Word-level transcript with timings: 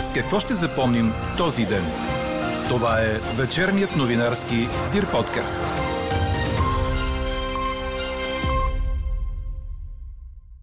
С 0.00 0.12
какво 0.12 0.40
ще 0.40 0.54
запомним 0.54 1.12
този 1.36 1.66
ден? 1.66 1.84
Това 2.68 3.00
е 3.00 3.18
вечерният 3.36 3.96
новинарски 3.96 4.56
Дир 4.92 5.10
подкаст. 5.10 5.60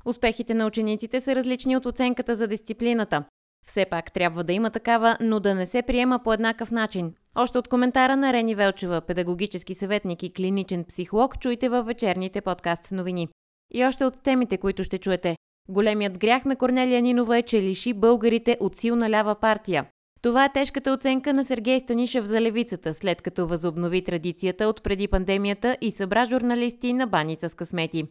Успехите 0.06 0.54
на 0.54 0.66
учениците 0.68 1.22
са 1.22 1.36
различни 1.36 1.78
от 1.78 1.86
оценката 1.86 2.36
за 2.36 2.48
дисциплината. 2.48 3.24
Все 3.66 3.86
пак 3.86 4.14
трябва 4.14 4.44
да 4.44 4.54
има 4.54 4.70
такава, 4.70 5.18
но 5.22 5.40
да 5.40 5.56
не 5.56 5.66
се 5.66 5.82
приема 5.82 6.20
по 6.24 6.34
еднакъв 6.34 6.72
начин. 6.72 7.14
Още 7.36 7.58
от 7.58 7.68
коментара 7.68 8.16
на 8.16 8.34
Рени 8.34 8.56
Велчева, 8.56 9.02
педагогически 9.02 9.74
съветник 9.74 10.24
и 10.24 10.34
клиничен 10.34 10.86
психолог, 10.90 11.40
чуйте 11.40 11.70
във 11.70 11.86
вечерните 11.86 12.42
подкаст 12.42 12.92
новини. 12.92 13.28
И 13.74 13.86
още 13.86 14.06
от 14.06 14.24
темите, 14.24 14.58
които 14.58 14.84
ще 14.84 14.98
чуете. 14.98 15.37
Големият 15.70 16.18
грях 16.18 16.46
на 16.46 16.56
Корнелия 16.56 17.02
Нинова 17.02 17.38
е, 17.38 17.42
че 17.42 17.62
лиши 17.62 17.94
българите 17.94 18.58
от 18.60 18.76
силна 18.76 19.10
лява 19.10 19.36
партия. 19.36 19.86
Това 20.22 20.46
е 20.46 20.54
тежката 20.54 20.92
оценка 20.92 21.34
на 21.34 21.44
Сергей 21.44 21.80
Станишев 21.80 22.26
за 22.26 22.42
левицата, 22.42 22.94
след 22.94 23.22
като 23.22 23.48
възобнови 23.48 24.04
традицията 24.04 24.68
от 24.68 24.84
преди 24.84 25.08
пандемията 25.08 25.78
и 25.82 25.92
събра 25.92 26.26
журналисти 26.26 26.94
на 26.94 27.08
баница 27.08 27.50
с 27.50 27.56
късмети. 27.56 28.04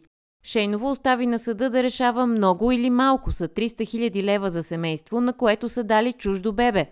Шейново 0.45 0.89
остави 0.89 1.27
на 1.27 1.39
съда 1.39 1.69
да 1.69 1.83
решава 1.83 2.27
много 2.27 2.71
или 2.71 2.89
малко 2.89 3.31
са 3.31 3.47
300 3.47 3.67
000 4.11 4.23
лева 4.23 4.49
за 4.49 4.63
семейство, 4.63 5.21
на 5.21 5.33
което 5.33 5.69
са 5.69 5.83
дали 5.83 6.13
чуждо 6.13 6.53
бебе. 6.53 6.85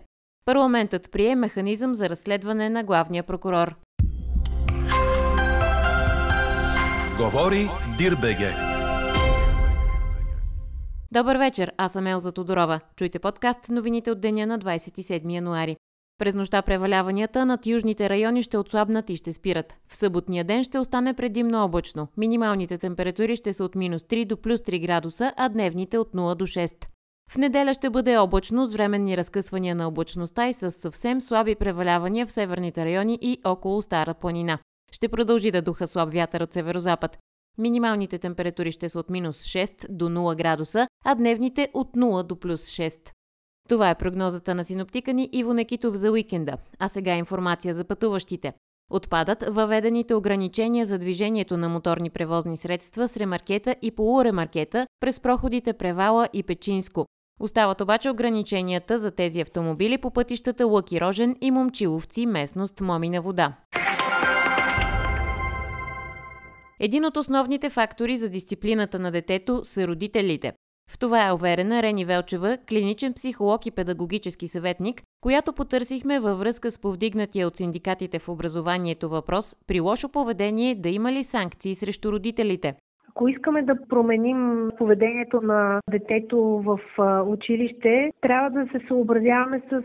Парламентът 0.44 1.10
прие 1.10 1.36
механизъм 1.36 1.94
за 1.94 2.08
разследване 2.08 2.70
на 2.70 2.84
главния 2.84 3.22
прокурор. 3.22 3.74
Говори 7.18 7.68
Дирбеге. 7.98 8.75
Добър 11.16 11.36
вечер, 11.36 11.72
аз 11.76 11.92
съм 11.92 12.06
Елза 12.06 12.32
Тодорова. 12.32 12.80
Чуйте 12.96 13.18
подкаст 13.18 13.68
новините 13.68 14.10
от 14.10 14.20
деня 14.20 14.46
на 14.46 14.58
27 14.58 15.34
януари. 15.34 15.76
През 16.18 16.34
нощта 16.34 16.62
преваляванията 16.62 17.46
над 17.46 17.66
южните 17.66 18.08
райони 18.10 18.42
ще 18.42 18.58
отслабнат 18.58 19.10
и 19.10 19.16
ще 19.16 19.32
спират. 19.32 19.74
В 19.88 19.96
съботния 19.96 20.44
ден 20.44 20.64
ще 20.64 20.78
остане 20.78 21.14
предимно 21.14 21.64
облачно. 21.64 22.08
Минималните 22.16 22.78
температури 22.78 23.36
ще 23.36 23.52
са 23.52 23.64
от 23.64 23.74
минус 23.74 24.02
3 24.02 24.26
до 24.26 24.36
плюс 24.36 24.60
3 24.60 24.86
градуса, 24.86 25.32
а 25.36 25.48
дневните 25.48 25.98
от 25.98 26.12
0 26.12 26.34
до 26.34 26.46
6. 26.46 26.86
В 27.30 27.36
неделя 27.36 27.74
ще 27.74 27.90
бъде 27.90 28.16
облачно 28.16 28.66
с 28.66 28.72
временни 28.72 29.16
разкъсвания 29.16 29.74
на 29.74 29.88
облачността 29.88 30.48
и 30.48 30.54
с 30.54 30.70
съвсем 30.70 31.20
слаби 31.20 31.54
превалявания 31.54 32.26
в 32.26 32.32
северните 32.32 32.84
райони 32.84 33.18
и 33.22 33.38
около 33.44 33.82
Стара 33.82 34.14
планина. 34.14 34.58
Ще 34.92 35.08
продължи 35.08 35.50
да 35.50 35.62
духа 35.62 35.86
слаб 35.88 36.12
вятър 36.12 36.40
от 36.40 36.52
северозапад. 36.52 37.18
Минималните 37.58 38.18
температури 38.18 38.72
ще 38.72 38.88
са 38.88 38.98
от 38.98 39.10
минус 39.10 39.42
6 39.42 39.86
до 39.88 40.08
0 40.08 40.36
градуса, 40.36 40.88
а 41.04 41.14
дневните 41.14 41.68
от 41.74 41.96
0 41.96 42.22
до 42.22 42.36
плюс 42.36 42.66
6. 42.66 43.10
Това 43.68 43.90
е 43.90 43.98
прогнозата 43.98 44.54
на 44.54 44.64
синоптика 44.64 45.12
ни 45.12 45.28
Иво 45.32 45.54
Некитов 45.54 45.94
за 45.94 46.12
уикенда. 46.12 46.56
А 46.78 46.88
сега 46.88 47.14
информация 47.14 47.74
за 47.74 47.84
пътуващите. 47.84 48.52
Отпадат 48.90 49.44
въведените 49.48 50.14
ограничения 50.14 50.86
за 50.86 50.98
движението 50.98 51.56
на 51.56 51.68
моторни 51.68 52.10
превозни 52.10 52.56
средства 52.56 53.08
с 53.08 53.16
ремаркета 53.16 53.76
и 53.82 53.90
полуремаркета 53.90 54.86
през 55.00 55.20
проходите 55.20 55.72
Превала 55.72 56.28
и 56.32 56.42
Печинско. 56.42 57.06
Остават 57.40 57.80
обаче 57.80 58.10
ограниченията 58.10 58.98
за 58.98 59.10
тези 59.10 59.40
автомобили 59.40 59.98
по 59.98 60.10
пътищата 60.10 60.66
Лъки 60.66 61.00
Рожен 61.00 61.36
и 61.40 61.50
Момчиловци, 61.50 62.26
местност 62.26 62.80
Момина 62.80 63.20
вода. 63.20 63.56
Един 66.80 67.04
от 67.04 67.16
основните 67.16 67.70
фактори 67.70 68.16
за 68.16 68.28
дисциплината 68.28 68.98
на 68.98 69.10
детето 69.10 69.60
са 69.64 69.86
родителите. 69.86 70.52
В 70.90 70.98
това 70.98 71.26
е 71.26 71.32
уверена 71.32 71.82
Рени 71.82 72.04
Велчева, 72.04 72.58
клиничен 72.68 73.14
психолог 73.14 73.66
и 73.66 73.70
педагогически 73.70 74.48
съветник, 74.48 75.02
която 75.20 75.52
потърсихме 75.52 76.20
във 76.20 76.38
връзка 76.38 76.70
с 76.70 76.78
повдигнатия 76.78 77.46
от 77.46 77.56
синдикатите 77.56 78.18
в 78.18 78.28
образованието 78.28 79.08
въпрос 79.08 79.56
при 79.66 79.80
лошо 79.80 80.08
поведение 80.08 80.74
да 80.74 80.88
има 80.88 81.12
ли 81.12 81.24
санкции 81.24 81.74
срещу 81.74 82.12
родителите. 82.12 82.74
Ако 83.16 83.28
искаме 83.28 83.62
да 83.62 83.76
променим 83.88 84.70
поведението 84.78 85.40
на 85.40 85.80
детето 85.90 86.38
в 86.40 86.78
училище, 87.26 88.10
трябва 88.20 88.50
да 88.50 88.66
се 88.66 88.86
съобразяваме 88.88 89.62
с 89.70 89.82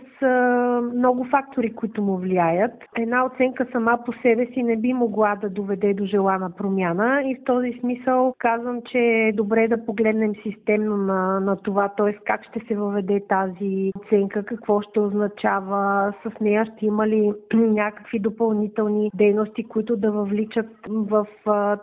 много 0.96 1.26
фактори, 1.26 1.74
които 1.74 2.02
му 2.02 2.18
влияят. 2.18 2.72
Една 2.98 3.26
оценка 3.26 3.68
сама 3.72 4.00
по 4.06 4.14
себе 4.14 4.46
си 4.46 4.64
не 4.64 4.78
би 4.78 4.94
могла 4.94 5.36
да 5.36 5.50
доведе 5.50 5.94
до 5.94 6.06
желана 6.06 6.52
промяна 6.58 7.22
и 7.26 7.36
в 7.36 7.44
този 7.46 7.74
смисъл 7.80 8.34
казвам, 8.40 8.82
че 8.92 9.00
е 9.00 9.34
добре 9.34 9.68
да 9.68 9.86
погледнем 9.86 10.34
системно 10.44 10.98
на, 10.98 11.40
на 11.40 11.56
това, 11.56 11.90
т.е. 11.98 12.14
как 12.26 12.44
ще 12.46 12.60
се 12.68 12.76
въведе 12.76 13.22
тази 13.30 13.92
оценка, 13.96 14.44
какво 14.44 14.82
ще 14.82 15.00
означава, 15.00 16.14
с 16.24 16.40
нея 16.40 16.66
ще 16.66 16.86
има 16.86 17.08
ли 17.08 17.34
някакви 17.54 18.20
допълнителни 18.20 19.12
дейности, 19.16 19.64
които 19.64 19.98
да 19.98 20.12
въвличат 20.12 20.70
в 20.90 21.28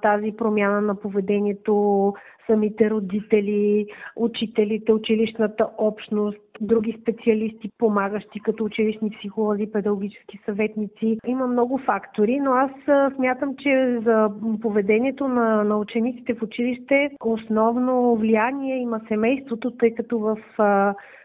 тази 0.03 0.32
промяна 0.36 0.80
на 0.80 0.94
поведението 0.94 1.38
поведението, 1.38 2.15
самите 2.47 2.91
родители, 2.91 3.87
учителите, 4.16 4.93
училищната 4.93 5.69
общност, 5.78 6.38
други 6.60 6.99
специалисти, 7.03 7.71
помагащи 7.78 8.41
като 8.41 8.65
училищни 8.65 9.10
психолози, 9.10 9.72
педагогически 9.72 10.38
съветници. 10.44 11.19
Има 11.27 11.47
много 11.47 11.78
фактори, 11.78 12.41
но 12.41 12.53
аз 12.53 12.71
смятам, 13.16 13.54
че 13.59 13.98
за 14.04 14.31
поведението 14.62 15.28
на, 15.28 15.65
на 15.65 15.78
учениците 15.78 16.34
в 16.34 16.43
училище 16.43 17.10
основно 17.25 18.16
влияние 18.16 18.77
има 18.77 19.00
семейството, 19.09 19.71
тъй 19.71 19.94
като 19.94 20.19
в 20.19 20.37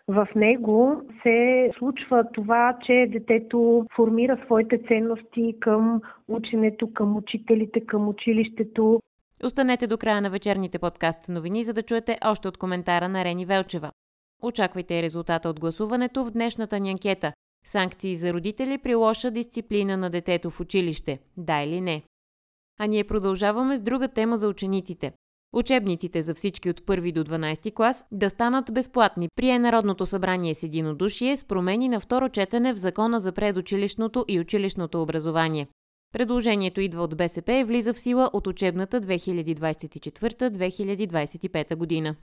в 0.07 0.27
него 0.35 1.01
се 1.21 1.69
случва 1.77 2.23
това, 2.33 2.77
че 2.85 3.07
детето 3.09 3.85
формира 3.95 4.37
своите 4.45 4.79
ценности 4.87 5.55
към 5.59 6.01
ученето, 6.27 6.93
към 6.93 7.17
учителите, 7.17 7.85
към 7.85 8.07
училището. 8.07 8.99
Останете 9.43 9.87
до 9.87 9.97
края 9.97 10.21
на 10.21 10.29
вечерните 10.29 10.79
подкаст 10.79 11.29
новини, 11.29 11.63
за 11.63 11.73
да 11.73 11.83
чуете 11.83 12.17
още 12.25 12.47
от 12.47 12.57
коментара 12.57 13.09
на 13.09 13.25
Рени 13.25 13.45
Велчева. 13.45 13.91
Очаквайте 14.43 15.01
резултата 15.01 15.49
от 15.49 15.59
гласуването 15.59 16.25
в 16.25 16.31
днешната 16.31 16.79
ни 16.79 16.91
анкета. 16.91 17.33
Санкции 17.65 18.15
за 18.15 18.33
родители 18.33 18.77
при 18.77 18.95
лоша 18.95 19.31
дисциплина 19.31 19.97
на 19.97 20.09
детето 20.09 20.49
в 20.49 20.59
училище. 20.59 21.19
Да 21.37 21.61
или 21.61 21.81
не? 21.81 22.03
А 22.79 22.85
ние 22.85 23.03
продължаваме 23.03 23.77
с 23.77 23.81
друга 23.81 24.07
тема 24.07 24.37
за 24.37 24.47
учениците. 24.47 25.11
Учебниците 25.53 26.21
за 26.21 26.35
всички 26.35 26.69
от 26.69 26.81
1 26.81 27.13
до 27.13 27.23
12 27.23 27.73
клас 27.73 28.05
да 28.11 28.29
станат 28.29 28.73
безплатни. 28.73 29.29
Прие 29.35 29.59
Народното 29.59 30.05
събрание 30.05 30.55
с 30.55 30.63
единодушие 30.63 31.37
с 31.37 31.45
промени 31.45 31.89
на 31.89 31.99
второ 31.99 32.29
четене 32.29 32.73
в 32.73 32.77
Закона 32.77 33.19
за 33.19 33.31
предучилищното 33.31 34.25
и 34.27 34.39
училищното 34.39 35.01
образование. 35.01 35.67
Предложението 36.13 36.81
идва 36.81 37.03
от 37.03 37.17
БСП 37.17 37.53
и 37.53 37.63
влиза 37.63 37.93
в 37.93 37.99
сила 37.99 38.29
от 38.33 38.47
учебната 38.47 39.01
2024-2025 39.01 41.75
година. 41.75 42.15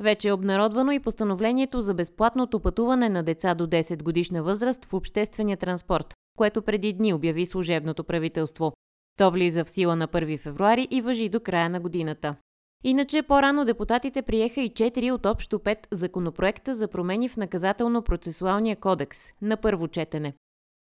Вече 0.00 0.28
е 0.28 0.32
обнародвано 0.32 0.92
и 0.92 1.00
постановлението 1.00 1.80
за 1.80 1.94
безплатното 1.94 2.60
пътуване 2.60 3.08
на 3.08 3.22
деца 3.22 3.54
до 3.54 3.66
10 3.66 4.02
годишна 4.02 4.42
възраст 4.42 4.84
в 4.84 4.94
обществения 4.94 5.56
транспорт, 5.56 6.14
което 6.38 6.62
преди 6.62 6.92
дни 6.92 7.14
обяви 7.14 7.46
служебното 7.46 8.04
правителство. 8.04 8.72
То 9.18 9.30
влиза 9.30 9.64
в 9.64 9.70
сила 9.70 9.96
на 9.96 10.08
1 10.08 10.38
февруари 10.38 10.88
и 10.90 11.00
въжи 11.00 11.28
до 11.28 11.40
края 11.40 11.70
на 11.70 11.80
годината. 11.80 12.36
Иначе 12.84 13.22
по-рано 13.22 13.64
депутатите 13.64 14.22
приеха 14.22 14.60
и 14.60 14.70
4 14.70 15.10
от 15.10 15.26
общо 15.26 15.58
5 15.58 15.78
законопроекта 15.90 16.74
за 16.74 16.88
промени 16.88 17.28
в 17.28 17.36
наказателно-процесуалния 17.36 18.76
кодекс 18.76 19.32
на 19.42 19.56
първо 19.56 19.88
четене. 19.88 20.34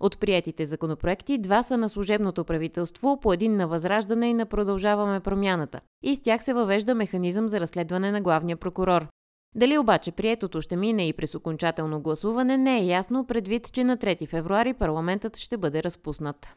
От 0.00 0.19
приятите 0.19 0.66
законопроекти 0.66 1.38
два 1.38 1.62
са 1.62 1.78
на 1.78 1.88
служебното 1.88 2.44
правителство, 2.44 3.20
по 3.20 3.32
един 3.32 3.56
на 3.56 3.69
Възраждане 3.69 4.26
и 4.26 4.34
на 4.34 4.47
Продължаваме 4.47 5.20
промяната. 5.20 5.81
И 6.03 6.16
с 6.16 6.22
тях 6.22 6.44
се 6.44 6.54
въвежда 6.54 6.94
механизъм 6.94 7.48
за 7.48 7.60
разследване 7.60 8.10
на 8.10 8.20
главния 8.20 8.56
прокурор. 8.56 9.06
Дали 9.54 9.78
обаче 9.78 10.12
приетото 10.12 10.62
ще 10.62 10.77
мине 10.77 11.09
и 11.09 11.12
през 11.12 11.34
окончателно 11.34 12.00
гласуване 12.00 12.56
не 12.56 12.78
е 12.78 12.84
ясно, 12.84 13.27
предвид, 13.27 13.72
че 13.72 13.84
на 13.84 13.97
3 13.97 14.28
февруари 14.28 14.74
парламентът 14.74 15.36
ще 15.36 15.56
бъде 15.56 15.83
разпуснат. 15.83 16.48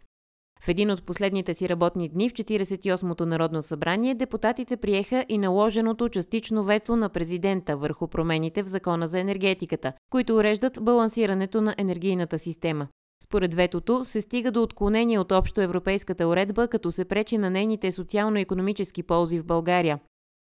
В 0.64 0.68
един 0.68 0.92
от 0.92 1.04
последните 1.04 1.54
си 1.54 1.70
работни 1.70 2.10
дни 2.10 2.30
в 2.30 2.34
48-то 2.34 3.26
Народно 3.26 3.62
събрание 3.62 4.16
депутатите 4.16 4.78
приеха 4.78 5.26
и 5.30 5.38
наложеното 5.38 6.10
частично 6.10 6.64
вето 6.64 6.96
на 6.96 7.10
президента 7.10 7.78
върху 7.78 8.08
промените 8.08 8.64
в 8.64 8.68
Закона 8.68 9.08
за 9.08 9.20
енергетиката, 9.20 9.94
които 10.10 10.36
уреждат 10.36 10.80
балансирането 10.82 11.62
на 11.62 11.76
енергийната 11.78 12.40
система. 12.40 12.88
Според 13.24 13.54
ветото 13.54 14.04
се 14.04 14.22
стига 14.22 14.52
до 14.52 14.64
отклонение 14.64 15.20
от 15.20 15.32
общо 15.32 15.62
европейската 15.62 16.28
уредба, 16.28 16.68
като 16.68 16.92
се 16.92 17.06
пречи 17.06 17.38
на 17.38 17.50
нейните 17.50 17.92
социално-економически 17.92 19.04
ползи 19.04 19.40
в 19.40 19.46
България. 19.46 20.00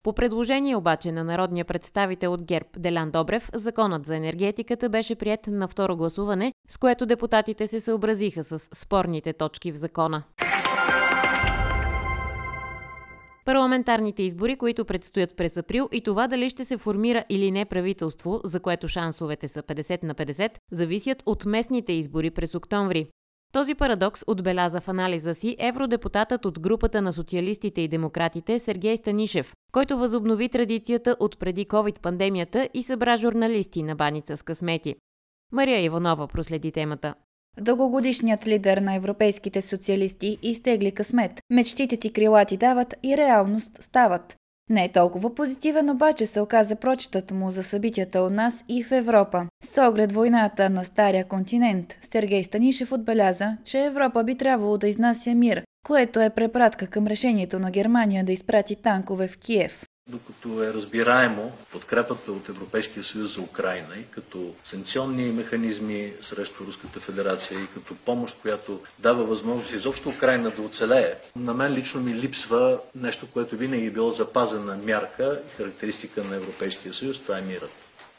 По 0.03 0.13
предложение 0.13 0.75
обаче 0.75 1.11
на 1.11 1.23
народния 1.23 1.65
представител 1.65 2.33
от 2.33 2.43
ГЕРБ 2.43 2.67
Делян 2.77 3.11
Добрев, 3.11 3.49
законът 3.53 4.05
за 4.05 4.15
енергетиката 4.15 4.89
беше 4.89 5.15
прият 5.15 5.47
на 5.47 5.67
второ 5.67 5.97
гласуване, 5.97 6.53
с 6.69 6.77
което 6.77 7.05
депутатите 7.05 7.67
се 7.67 7.79
съобразиха 7.79 8.43
с 8.43 8.59
спорните 8.59 9.33
точки 9.33 9.71
в 9.71 9.75
закона. 9.75 10.23
Парламентарните 13.45 14.23
избори, 14.23 14.55
които 14.55 14.85
предстоят 14.85 15.35
през 15.35 15.57
април 15.57 15.89
и 15.91 16.01
това 16.01 16.27
дали 16.27 16.49
ще 16.49 16.65
се 16.65 16.77
формира 16.77 17.25
или 17.29 17.51
не 17.51 17.65
правителство, 17.65 18.41
за 18.43 18.59
което 18.59 18.87
шансовете 18.87 19.47
са 19.47 19.63
50 19.63 20.03
на 20.03 20.15
50, 20.15 20.51
зависят 20.71 21.23
от 21.25 21.45
местните 21.45 21.93
избори 21.93 22.31
през 22.31 22.55
октомври. 22.55 23.07
Този 23.53 23.75
парадокс 23.75 24.23
отбеляза 24.27 24.81
в 24.81 24.87
анализа 24.87 25.33
си 25.33 25.55
евродепутатът 25.59 26.45
от 26.45 26.59
групата 26.59 27.01
на 27.01 27.13
социалистите 27.13 27.81
и 27.81 27.87
демократите 27.87 28.59
Сергей 28.59 28.97
Станишев, 28.97 29.53
който 29.71 29.97
възобнови 29.97 30.49
традицията 30.49 31.15
от 31.19 31.39
преди 31.39 31.65
COVID-пандемията 31.65 32.69
и 32.73 32.83
събра 32.83 33.17
журналисти 33.17 33.83
на 33.83 33.95
баница 33.95 34.37
с 34.37 34.43
късмети. 34.43 34.95
Мария 35.51 35.83
Иванова 35.83 36.27
проследи 36.27 36.71
темата. 36.71 37.15
Дългогодишният 37.61 38.47
лидер 38.47 38.77
на 38.77 38.95
европейските 38.95 39.61
социалисти 39.61 40.37
изтегли 40.41 40.91
късмет. 40.91 41.31
Мечтите 41.49 41.97
ти 41.97 42.13
крила 42.13 42.45
ти 42.45 42.57
дават 42.57 42.95
и 43.03 43.17
реалност 43.17 43.83
стават. 43.83 44.35
Не 44.69 44.85
е 44.85 44.91
толкова 44.91 45.35
позитивен, 45.35 45.89
обаче 45.89 46.25
се 46.25 46.41
оказа 46.41 46.75
прочитът 46.75 47.31
му 47.31 47.51
за 47.51 47.63
събитията 47.63 48.21
у 48.21 48.29
нас 48.29 48.63
и 48.69 48.83
в 48.83 48.91
Европа. 48.91 49.47
С 49.63 49.87
оглед 49.87 50.11
войната 50.11 50.69
на 50.69 50.85
Стария 50.85 51.25
континент, 51.27 51.97
Сергей 52.01 52.43
Станишев 52.43 52.91
отбеляза, 52.91 53.57
че 53.63 53.85
Европа 53.85 54.23
би 54.23 54.35
трябвало 54.35 54.77
да 54.77 54.87
изнася 54.87 55.35
мир, 55.35 55.63
което 55.87 56.21
е 56.21 56.29
препратка 56.29 56.87
към 56.87 57.07
решението 57.07 57.59
на 57.59 57.71
Германия 57.71 58.23
да 58.23 58.31
изпрати 58.31 58.75
танкове 58.75 59.27
в 59.27 59.37
Киев 59.37 59.85
докато 60.07 60.63
е 60.63 60.73
разбираемо 60.73 61.51
подкрепата 61.71 62.31
от 62.31 62.49
Европейския 62.49 63.03
съюз 63.03 63.35
за 63.35 63.41
Украина 63.41 63.95
и 63.99 64.11
като 64.11 64.53
санкционни 64.63 65.31
механизми 65.31 66.13
срещу 66.21 66.65
Руската 66.65 66.99
федерация 66.99 67.59
и 67.59 67.67
като 67.73 67.95
помощ, 67.95 68.37
която 68.41 68.79
дава 68.99 69.23
възможност 69.23 69.73
изобщо 69.73 70.09
Украина 70.09 70.49
да 70.49 70.61
оцелее, 70.61 71.15
на 71.35 71.53
мен 71.53 71.73
лично 71.73 72.01
ми 72.01 72.13
липсва 72.13 72.79
нещо, 72.95 73.27
което 73.33 73.57
винаги 73.57 73.85
е 73.85 73.91
било 73.91 74.11
запазена 74.11 74.77
мярка 74.77 75.41
и 75.47 75.57
характеристика 75.57 76.23
на 76.23 76.35
Европейския 76.35 76.93
съюз, 76.93 77.19
това 77.19 77.37
е 77.37 77.41
мирът. 77.41 77.71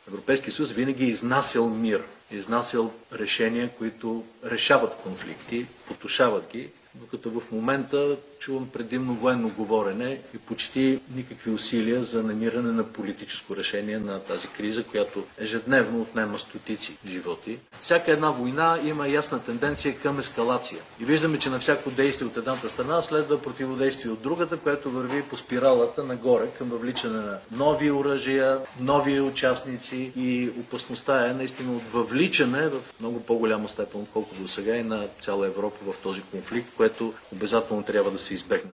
Европейския 0.08 0.52
съюз 0.52 0.72
винаги 0.72 1.04
е 1.04 1.08
изнасял 1.08 1.68
мир, 1.68 2.02
изнасял 2.30 2.92
решения, 3.12 3.70
които 3.78 4.24
решават 4.44 4.94
конфликти, 4.94 5.66
потушават 5.86 6.48
ги 6.52 6.70
докато 7.00 7.40
в 7.40 7.52
момента 7.52 8.16
чувам 8.38 8.68
предимно 8.68 9.14
военно 9.14 9.48
говорене 9.48 10.20
и 10.34 10.38
почти 10.38 11.00
никакви 11.14 11.50
усилия 11.50 12.04
за 12.04 12.22
намиране 12.22 12.72
на 12.72 12.84
политическо 12.84 13.56
решение 13.56 13.98
на 13.98 14.18
тази 14.20 14.48
криза, 14.48 14.84
която 14.84 15.24
ежедневно 15.38 16.00
отнема 16.00 16.38
стотици 16.38 16.96
животи. 17.08 17.58
Всяка 17.80 18.12
една 18.12 18.30
война 18.30 18.78
има 18.84 19.08
ясна 19.08 19.42
тенденция 19.42 19.96
към 19.96 20.18
ескалация. 20.18 20.78
И 21.00 21.04
виждаме, 21.04 21.38
че 21.38 21.50
на 21.50 21.58
всяко 21.58 21.90
действие 21.90 22.26
от 22.26 22.36
едната 22.36 22.68
страна 22.68 23.02
следва 23.02 23.42
противодействие 23.42 24.12
от 24.12 24.22
другата, 24.22 24.56
което 24.56 24.90
върви 24.90 25.22
по 25.22 25.36
спиралата 25.36 26.04
нагоре 26.04 26.46
към 26.58 26.68
въвличане 26.68 27.18
на 27.18 27.38
нови 27.50 27.90
оръжия, 27.90 28.60
нови 28.80 29.20
участници 29.20 30.12
и 30.16 30.50
опасността 30.60 31.26
е 31.26 31.34
наистина 31.34 31.76
от 31.76 31.92
въвличане 31.92 32.68
в 32.68 32.80
много 33.00 33.20
по-голяма 33.20 33.68
степен, 33.68 34.00
отколкото 34.00 34.42
до 34.42 34.48
сега 34.48 34.76
и 34.76 34.82
на 34.82 35.06
цяла 35.20 35.46
Европа 35.46 35.92
в 35.92 36.02
този 36.02 36.20
конфликт, 36.20 36.68
което 36.76 37.14
обязателно 37.32 37.82
трябва 37.82 38.10
да 38.10 38.18
се 38.18 38.25
избегне. 38.34 38.70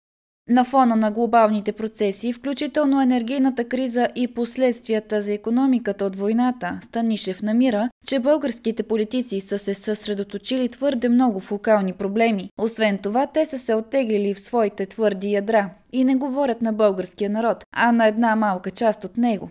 На 0.48 0.64
фона 0.64 0.96
на 0.96 1.10
глобалните 1.10 1.72
процеси, 1.72 2.32
включително 2.32 3.00
енергийната 3.00 3.68
криза 3.68 4.08
и 4.16 4.34
последствията 4.34 5.22
за 5.22 5.32
економиката 5.32 6.04
от 6.04 6.16
войната, 6.16 6.80
Станишев 6.84 7.42
намира, 7.42 7.88
че 8.06 8.18
българските 8.18 8.82
политици 8.82 9.40
са 9.40 9.58
се 9.58 9.74
съсредоточили 9.74 10.68
твърде 10.68 11.08
много 11.08 11.40
в 11.40 11.52
локални 11.52 11.92
проблеми. 11.92 12.50
Освен 12.58 12.98
това, 12.98 13.26
те 13.26 13.46
са 13.46 13.58
се 13.58 13.74
оттеглили 13.74 14.34
в 14.34 14.40
своите 14.40 14.86
твърди 14.86 15.32
ядра 15.32 15.70
и 15.92 16.04
не 16.04 16.14
говорят 16.14 16.62
на 16.62 16.72
българския 16.72 17.30
народ, 17.30 17.64
а 17.76 17.92
на 17.92 18.06
една 18.06 18.36
малка 18.36 18.70
част 18.70 19.04
от 19.04 19.16
него. 19.16 19.48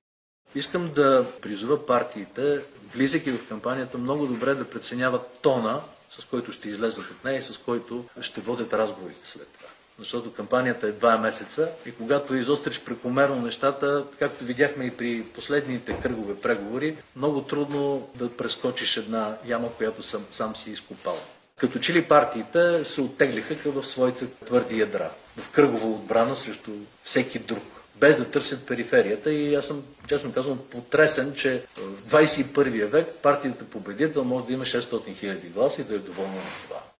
Искам 0.56 0.92
да 0.96 1.26
призова 1.42 1.86
партиите, 1.86 2.60
влизайки 2.94 3.32
в 3.32 3.48
кампанията, 3.48 3.98
много 3.98 4.28
добре 4.28 4.56
да 4.56 4.70
преценяват 4.70 5.40
тона, 5.42 5.82
с 6.10 6.26
който 6.26 6.52
ще 6.52 6.70
излезат 6.70 7.12
от 7.12 7.24
нея 7.26 7.38
и 7.38 7.42
с 7.42 7.58
който 7.58 8.04
ще 8.22 8.42
водят 8.42 8.74
разговорите 8.74 9.28
след. 9.28 9.61
Защото 10.02 10.34
кампанията 10.34 10.88
е 10.88 10.92
два 10.92 11.18
месеца 11.18 11.70
и 11.86 11.92
когато 11.92 12.36
изостриш 12.36 12.80
прекомерно 12.80 13.42
нещата, 13.42 14.04
както 14.20 14.44
видяхме 14.44 14.86
и 14.86 14.92
при 14.92 15.24
последните 15.24 16.00
кръгове 16.04 16.36
преговори, 16.36 16.98
много 17.16 17.42
трудно 17.42 18.10
да 18.16 18.30
прескочиш 18.30 18.98
една 18.98 19.36
яма, 19.46 19.74
която 19.78 20.04
сам, 20.04 20.26
сам 20.30 20.56
си 20.56 20.72
изкопал. 20.72 21.18
Като 21.58 21.80
че 21.80 21.94
ли 21.94 22.04
партиите 22.04 22.86
се 22.86 23.02
оттеглиха 23.02 23.72
в 23.72 23.84
своите 23.84 24.26
твърди 24.46 24.80
ядра, 24.80 25.10
в 25.38 25.50
кръгова 25.50 25.88
отбрана 25.88 26.36
срещу 26.36 26.72
всеки 27.04 27.40
друг 27.40 27.64
без 27.96 28.18
да 28.18 28.26
търсят 28.26 28.68
периферията. 28.68 29.34
И 29.34 29.56
аз 29.56 29.66
съм, 29.66 29.84
честно 30.08 30.32
казвам, 30.32 30.60
потресен, 30.70 31.34
че 31.36 31.64
в 31.78 32.12
21 32.12 32.86
век 32.86 33.08
партията 33.22 33.66
победител 33.66 34.24
може 34.24 34.46
да 34.46 34.54
има 34.54 34.66
600 34.66 35.16
хиляди 35.16 35.48
гласа 35.48 35.82
и 35.82 35.86
да 35.86 35.96
е 35.96 36.00
доволна 36.00 36.38
от 36.38 36.68
това. 36.68 36.91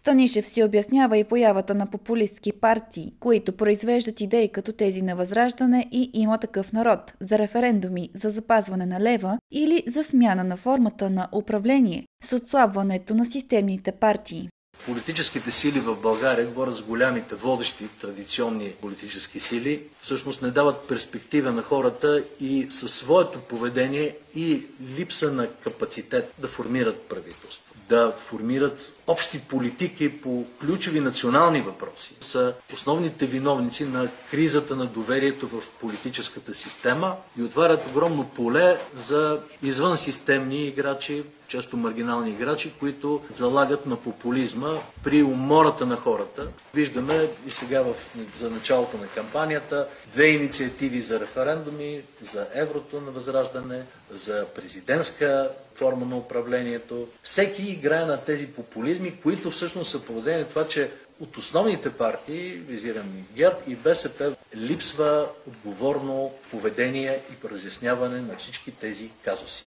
Станишев 0.00 0.46
си 0.46 0.62
обяснява 0.62 1.18
и 1.18 1.24
появата 1.24 1.74
на 1.74 1.86
популистски 1.86 2.52
партии, 2.52 3.14
които 3.20 3.56
произвеждат 3.56 4.20
идеи 4.20 4.48
като 4.48 4.72
тези 4.72 5.02
на 5.02 5.16
Възраждане 5.16 5.88
и 5.92 6.10
има 6.12 6.38
такъв 6.38 6.72
народ 6.72 7.14
за 7.20 7.38
референдуми 7.38 8.10
за 8.14 8.30
запазване 8.30 8.86
на 8.86 9.00
лева 9.00 9.38
или 9.52 9.84
за 9.86 10.04
смяна 10.04 10.44
на 10.44 10.56
формата 10.56 11.10
на 11.10 11.28
управление 11.32 12.04
с 12.24 12.36
отслабването 12.36 13.14
на 13.14 13.26
системните 13.26 13.92
партии. 13.92 14.48
Политическите 14.86 15.50
сили 15.50 15.80
в 15.80 15.96
България, 16.02 16.46
говоря 16.46 16.72
с 16.72 16.82
голямите 16.82 17.34
водещи 17.34 17.88
традиционни 18.00 18.72
политически 18.80 19.40
сили, 19.40 19.82
всъщност 20.00 20.42
не 20.42 20.50
дават 20.50 20.88
перспектива 20.88 21.52
на 21.52 21.62
хората 21.62 22.24
и 22.40 22.66
със 22.70 22.94
своето 22.94 23.40
поведение 23.40 24.16
и 24.34 24.62
липса 24.98 25.32
на 25.32 25.46
капацитет 25.46 26.34
да 26.38 26.48
формират 26.48 27.08
правителство 27.08 27.69
да 27.90 28.12
формират 28.16 28.92
общи 29.06 29.40
политики 29.40 30.20
по 30.20 30.44
ключови 30.60 31.00
национални 31.00 31.60
въпроси, 31.60 32.14
са 32.20 32.54
основните 32.74 33.26
виновници 33.26 33.84
на 33.84 34.08
кризата 34.30 34.76
на 34.76 34.86
доверието 34.86 35.48
в 35.48 35.62
политическата 35.80 36.54
система 36.54 37.16
и 37.38 37.42
отварят 37.42 37.86
огромно 37.90 38.24
поле 38.24 38.78
за 38.98 39.40
извънсистемни 39.62 40.66
играчи, 40.66 41.24
често 41.50 41.76
маргинални 41.76 42.30
играчи, 42.30 42.72
които 42.80 43.22
залагат 43.34 43.86
на 43.86 43.96
популизма 43.96 44.78
при 45.02 45.22
умората 45.22 45.86
на 45.86 45.96
хората. 45.96 46.48
Виждаме 46.74 47.28
и 47.46 47.50
сега 47.50 47.82
в, 47.82 47.94
за 48.36 48.50
началото 48.50 48.98
на 48.98 49.06
кампанията 49.06 49.88
две 50.12 50.26
инициативи 50.26 51.02
за 51.02 51.20
референдуми, 51.20 52.02
за 52.32 52.46
еврото 52.54 53.00
на 53.00 53.10
възраждане, 53.10 53.82
за 54.10 54.46
президентска 54.54 55.50
форма 55.74 56.06
на 56.06 56.16
управлението. 56.16 57.08
Всеки 57.22 57.62
играе 57.62 58.04
на 58.04 58.16
тези 58.16 58.46
популизми, 58.46 59.16
които 59.22 59.50
всъщност 59.50 59.90
са 59.90 60.00
породени 60.00 60.44
това, 60.44 60.68
че 60.68 60.90
от 61.20 61.36
основните 61.36 61.90
партии, 61.90 62.50
визирам 62.50 63.06
и 63.18 63.34
ГЕРБ 63.36 63.56
и 63.68 63.74
БСП, 63.74 64.36
липсва 64.56 65.26
отговорно 65.48 66.32
поведение 66.50 67.20
и 67.30 67.48
разясняване 67.48 68.20
на 68.20 68.36
всички 68.36 68.70
тези 68.70 69.10
казуси. 69.24 69.64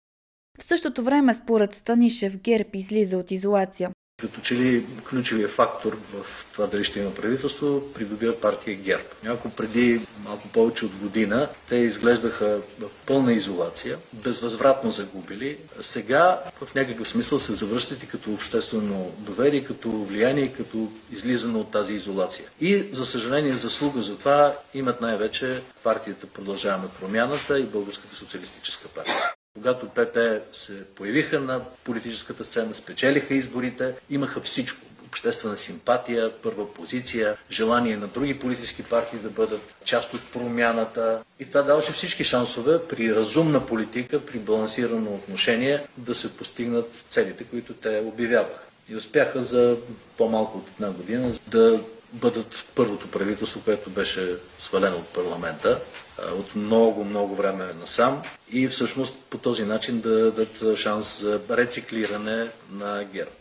В 0.59 0.63
същото 0.63 1.03
време, 1.03 1.33
според 1.33 1.73
Станишев, 1.73 2.37
ГЕРБ 2.37 2.69
излиза 2.73 3.17
от 3.17 3.31
изолация. 3.31 3.91
Като 4.21 4.41
че 4.41 4.55
ли 4.55 4.85
ключовия 5.09 5.47
фактор 5.47 5.97
в 6.13 6.25
това 6.53 6.67
дали 6.67 6.83
ще 6.83 6.99
има 6.99 7.13
правителство, 7.13 7.93
придобива 7.93 8.41
партия 8.41 8.75
ГЕРБ. 8.75 9.03
Няколко 9.23 9.49
преди 9.49 10.01
малко 10.23 10.47
повече 10.47 10.85
от 10.85 10.95
година 10.95 11.49
те 11.69 11.75
изглеждаха 11.75 12.61
в 12.79 12.89
пълна 13.05 13.33
изолация, 13.33 13.97
безвъзвратно 14.13 14.91
загубили. 14.91 15.57
Сега 15.81 16.41
в 16.61 16.75
някакъв 16.75 17.07
смисъл 17.07 17.39
се 17.39 17.53
завръщат 17.53 18.03
и 18.03 18.07
като 18.07 18.33
обществено 18.33 19.11
доверие, 19.17 19.63
като 19.63 19.89
влияние, 19.91 20.53
като 20.53 20.91
излизане 21.11 21.57
от 21.57 21.71
тази 21.71 21.93
изолация. 21.93 22.45
И, 22.61 22.85
за 22.91 23.05
съжаление, 23.05 23.55
заслуга 23.55 24.01
за 24.01 24.17
това 24.17 24.55
имат 24.73 25.01
най-вече 25.01 25.61
партията 25.83 26.27
Продължаваме 26.27 26.87
промяната 26.99 27.59
и 27.59 27.63
Българската 27.63 28.15
социалистическа 28.15 28.87
партия. 28.87 29.33
Когато 29.53 29.89
ПП 29.89 30.17
се 30.53 30.83
появиха 30.95 31.39
на 31.39 31.61
политическата 31.83 32.43
сцена, 32.43 32.73
спечелиха 32.73 33.33
изборите, 33.33 33.93
имаха 34.09 34.41
всичко. 34.41 34.79
Обществена 35.07 35.57
симпатия, 35.57 36.31
първа 36.41 36.73
позиция, 36.73 37.37
желание 37.51 37.97
на 37.97 38.07
други 38.07 38.39
политически 38.39 38.83
партии 38.83 39.19
да 39.19 39.29
бъдат 39.29 39.61
част 39.85 40.13
от 40.13 40.31
промяната. 40.31 41.23
И 41.39 41.45
това 41.45 41.61
даваше 41.61 41.91
всички 41.91 42.23
шансове 42.23 42.87
при 42.87 43.15
разумна 43.15 43.65
политика, 43.65 44.25
при 44.25 44.37
балансирано 44.37 45.13
отношение 45.15 45.83
да 45.97 46.15
се 46.15 46.37
постигнат 46.37 46.91
целите, 47.09 47.43
които 47.43 47.73
те 47.73 48.01
обявяваха. 48.05 48.61
И 48.89 48.95
успяха 48.95 49.41
за 49.41 49.77
по-малко 50.17 50.57
от 50.57 50.67
една 50.79 50.91
година 50.91 51.33
да 51.47 51.79
бъдат 52.13 52.65
първото 52.75 53.11
правителство, 53.11 53.61
което 53.65 53.89
беше 53.89 54.35
свалено 54.59 54.97
от 54.97 55.07
парламента 55.07 55.79
от 56.39 56.55
много, 56.55 57.03
много 57.03 57.35
време 57.35 57.65
насам 57.81 58.21
и 58.51 58.67
всъщност 58.67 59.15
по 59.29 59.37
този 59.37 59.63
начин 59.63 59.99
да 59.99 60.31
дадат 60.31 60.77
шанс 60.77 61.21
за 61.21 61.39
рециклиране 61.49 62.47
на 62.71 63.03
ГЕРБ. 63.13 63.31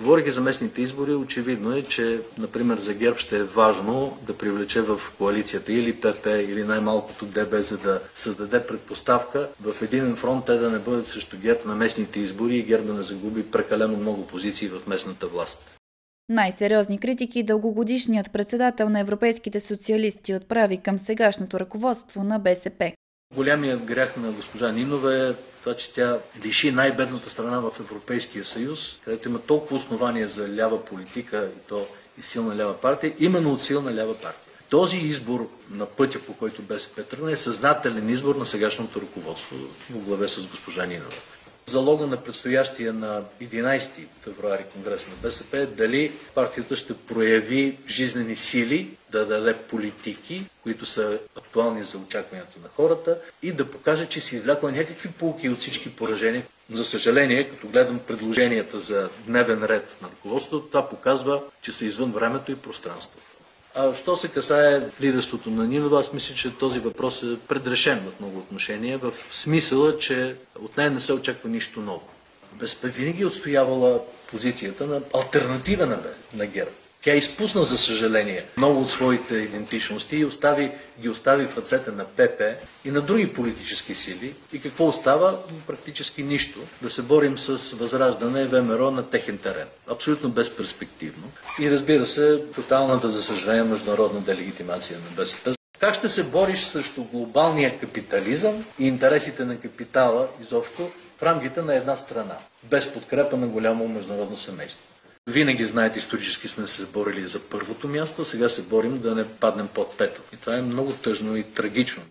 Говорих 0.00 0.30
за 0.30 0.40
местните 0.40 0.82
избори, 0.82 1.14
очевидно 1.14 1.76
е, 1.76 1.82
че, 1.82 2.20
например, 2.38 2.78
за 2.78 2.94
ГЕРБ 2.94 3.18
ще 3.18 3.36
е 3.36 3.44
важно 3.44 4.18
да 4.22 4.38
привлече 4.38 4.80
в 4.80 5.00
коалицията 5.18 5.72
или 5.72 5.92
ПП, 5.92 6.26
или 6.26 6.64
най-малкото 6.64 7.26
ДБ, 7.26 7.62
за 7.62 7.78
да 7.78 8.00
създаде 8.14 8.66
предпоставка 8.66 9.48
в 9.60 9.82
един 9.82 10.16
фронт 10.16 10.44
те 10.44 10.52
да 10.52 10.70
не 10.70 10.78
бъдат 10.78 11.08
срещу 11.08 11.36
ГЕРБ 11.38 11.60
на 11.64 11.74
местните 11.74 12.20
избори 12.20 12.56
и 12.56 12.62
ГЕРБ 12.62 12.86
да 12.86 12.92
не 12.92 13.02
загуби 13.02 13.50
прекалено 13.50 13.96
много 13.96 14.26
позиции 14.26 14.68
в 14.68 14.86
местната 14.86 15.26
власт. 15.26 15.81
Най-сериозни 16.28 16.98
критики 16.98 17.42
дългогодишният 17.42 18.32
председател 18.32 18.88
на 18.88 19.00
европейските 19.00 19.60
социалисти 19.60 20.34
отправи 20.34 20.76
към 20.76 20.98
сегашното 20.98 21.60
ръководство 21.60 22.24
на 22.24 22.38
БСП. 22.38 22.92
Голямият 23.34 23.84
грях 23.84 24.16
на 24.16 24.32
госпожа 24.32 24.72
Нинова 24.72 25.16
е 25.16 25.32
това, 25.60 25.76
че 25.76 25.92
тя 25.92 26.18
лиши 26.44 26.70
най-бедната 26.70 27.30
страна 27.30 27.60
в 27.60 27.80
Европейския 27.80 28.44
съюз, 28.44 28.98
където 29.04 29.28
има 29.28 29.40
толкова 29.40 29.76
основания 29.76 30.28
за 30.28 30.56
лява 30.56 30.84
политика 30.84 31.48
и 31.56 31.60
то 31.68 31.86
и 32.18 32.22
силна 32.22 32.56
лява 32.56 32.80
партия, 32.80 33.12
именно 33.18 33.52
от 33.52 33.62
силна 33.62 33.94
лява 33.94 34.14
партия. 34.14 34.42
Този 34.68 34.96
избор 34.96 35.50
на 35.70 35.86
пътя, 35.86 36.20
по 36.20 36.34
който 36.34 36.62
БСП 36.62 37.02
тръгна, 37.02 37.32
е 37.32 37.36
съзнателен 37.36 38.08
избор 38.08 38.34
на 38.34 38.46
сегашното 38.46 39.00
ръководство 39.00 39.56
в 39.90 39.98
главе 39.98 40.28
с 40.28 40.46
госпожа 40.46 40.86
Нинова. 40.86 41.16
Залога 41.66 42.06
на 42.06 42.16
предстоящия 42.16 42.92
на 42.92 43.22
11 43.42 44.06
февруари 44.22 44.64
конгрес 44.72 45.06
на 45.06 45.14
БСП 45.22 45.58
е 45.58 45.66
дали 45.66 46.12
партията 46.34 46.76
ще 46.76 46.96
прояви 46.96 47.78
жизнени 47.88 48.36
сили, 48.36 48.96
да 49.10 49.26
даде 49.26 49.56
политики, 49.56 50.44
които 50.62 50.86
са 50.86 51.18
актуални 51.36 51.84
за 51.84 51.98
очакванията 51.98 52.58
на 52.62 52.68
хората 52.76 53.18
и 53.42 53.52
да 53.52 53.70
покаже, 53.70 54.06
че 54.06 54.20
си 54.20 54.36
извлякла 54.36 54.72
някакви 54.72 55.08
полки 55.08 55.48
от 55.48 55.58
всички 55.58 55.96
поражения. 55.96 56.42
За 56.72 56.84
съжаление, 56.84 57.48
като 57.48 57.68
гледам 57.68 57.98
предложенията 57.98 58.80
за 58.80 59.08
дневен 59.26 59.64
ред 59.64 59.98
на 60.02 60.08
ръководството, 60.08 60.66
това 60.66 60.88
показва, 60.88 61.42
че 61.62 61.72
са 61.72 61.86
извън 61.86 62.12
времето 62.12 62.52
и 62.52 62.56
пространството. 62.56 63.31
А 63.74 63.94
що 63.94 64.16
се 64.16 64.28
касае 64.28 64.82
лидерството 65.00 65.50
на 65.50 65.64
Нинова, 65.64 66.00
аз 66.00 66.12
мисля, 66.12 66.34
че 66.34 66.56
този 66.56 66.78
въпрос 66.78 67.22
е 67.22 67.36
предрешен 67.48 67.98
в 67.98 68.20
много 68.20 68.38
отношения, 68.38 68.98
в 68.98 69.12
смисъла, 69.30 69.98
че 69.98 70.36
от 70.60 70.76
нея 70.76 70.90
не 70.90 71.00
се 71.00 71.12
очаква 71.12 71.50
нищо 71.50 71.80
ново. 71.80 72.08
БСП 72.54 72.88
винаги 72.88 73.22
е 73.22 73.26
отстоявала 73.26 74.00
позицията 74.30 74.86
на 74.86 75.00
альтернатива 75.14 75.86
на, 75.86 75.98
на 76.34 76.46
ГЕРБ. 76.46 76.70
Тя 77.04 77.14
изпусна, 77.14 77.64
за 77.64 77.78
съжаление, 77.78 78.44
много 78.56 78.80
от 78.80 78.90
своите 78.90 79.34
идентичности 79.34 80.16
и 80.16 80.24
остави, 80.24 80.70
ги 81.00 81.08
остави 81.08 81.46
в 81.46 81.56
ръцете 81.56 81.90
на 81.90 82.04
ПП 82.04 82.42
и 82.84 82.90
на 82.90 83.00
други 83.00 83.32
политически 83.32 83.94
сили. 83.94 84.34
И 84.52 84.60
какво 84.60 84.88
остава? 84.88 85.38
Практически 85.66 86.22
нищо. 86.22 86.58
Да 86.82 86.90
се 86.90 87.02
борим 87.02 87.38
с 87.38 87.76
възраждане 87.76 88.44
ВМРО 88.44 88.90
на 88.90 89.10
техен 89.10 89.38
терен. 89.38 89.66
Абсолютно 89.88 90.28
безперспективно. 90.28 91.30
И 91.60 91.70
разбира 91.70 92.06
се, 92.06 92.42
тоталната, 92.54 93.10
за 93.10 93.22
съжаление, 93.22 93.62
международна 93.62 94.20
делегитимация 94.20 94.98
на 94.98 95.16
БСП. 95.16 95.54
Как 95.78 95.94
ще 95.94 96.08
се 96.08 96.24
бориш 96.24 96.60
срещу 96.60 97.04
глобалния 97.04 97.78
капитализъм 97.78 98.64
и 98.78 98.86
интересите 98.86 99.44
на 99.44 99.56
капитала 99.56 100.28
изобщо 100.42 100.90
в 101.18 101.22
рамките 101.22 101.62
на 101.62 101.74
една 101.74 101.96
страна, 101.96 102.36
без 102.62 102.92
подкрепа 102.92 103.36
на 103.36 103.46
голямо 103.46 103.88
международно 103.88 104.38
семейство? 104.38 104.91
Винаги, 105.30 105.64
знаете, 105.64 105.98
исторически 105.98 106.48
сме 106.48 106.66
се 106.66 106.86
борили 106.86 107.26
за 107.26 107.40
първото 107.50 107.88
място, 107.88 108.22
а 108.22 108.24
сега 108.24 108.48
се 108.48 108.62
борим 108.62 108.98
да 108.98 109.14
не 109.14 109.28
паднем 109.28 109.68
под 109.74 109.98
пето. 109.98 110.22
И 110.32 110.36
това 110.36 110.56
е 110.56 110.62
много 110.62 110.92
тъжно 110.92 111.36
и 111.36 111.42
трагично. 111.42 112.02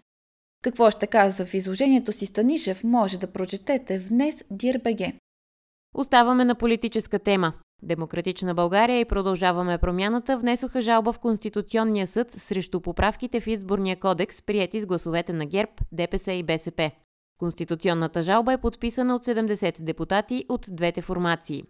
Какво 0.64 0.92
ще 0.92 1.08
каза 1.08 1.46
в 1.46 1.54
изложението 1.54 2.14
си 2.14 2.26
Станишев, 2.26 2.84
може 2.84 3.20
да 3.20 3.28
прочетете 3.28 4.00
в 4.00 4.08
днес 4.08 4.44
Дирбеге. 4.52 5.14
Оставаме 5.96 6.46
на 6.46 6.56
политическа 6.56 7.20
тема. 7.20 7.54
Демократична 7.84 8.54
България 8.54 9.00
и 9.00 9.06
продължаваме 9.06 9.78
промяната 9.78 10.38
внесоха 10.38 10.82
жалба 10.82 11.14
в 11.14 11.20
Конституционния 11.20 12.08
съд 12.08 12.32
срещу 12.32 12.82
поправките 12.82 13.42
в 13.42 13.48
изборния 13.48 14.00
кодекс, 14.00 14.42
прияти 14.42 14.82
с 14.82 14.86
гласовете 14.86 15.34
на 15.34 15.46
ГЕРБ, 15.46 15.72
ДПС 15.92 16.32
и 16.32 16.44
БСП. 16.44 16.92
Конституционната 17.40 18.24
жалба 18.24 18.54
е 18.54 18.62
подписана 18.62 19.16
от 19.16 19.26
70 19.26 19.82
депутати 19.82 20.46
от 20.50 20.66
двете 20.70 21.02
формации. 21.02 21.64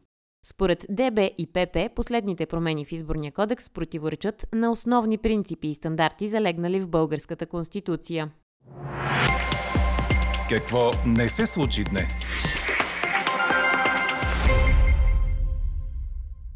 Според 0.43 0.85
ДБ 0.89 1.19
и 1.37 1.47
ПП, 1.47 1.95
последните 1.95 2.45
промени 2.45 2.85
в 2.85 2.91
изборния 2.91 3.31
кодекс 3.31 3.69
противоречат 3.69 4.47
на 4.53 4.71
основни 4.71 5.17
принципи 5.17 5.67
и 5.67 5.75
стандарти, 5.75 6.29
залегнали 6.29 6.79
в 6.79 6.87
българската 6.87 7.45
конституция. 7.45 8.31
Какво 10.49 10.91
не 11.05 11.29
се 11.29 11.47
случи 11.47 11.83
днес? 11.83 12.29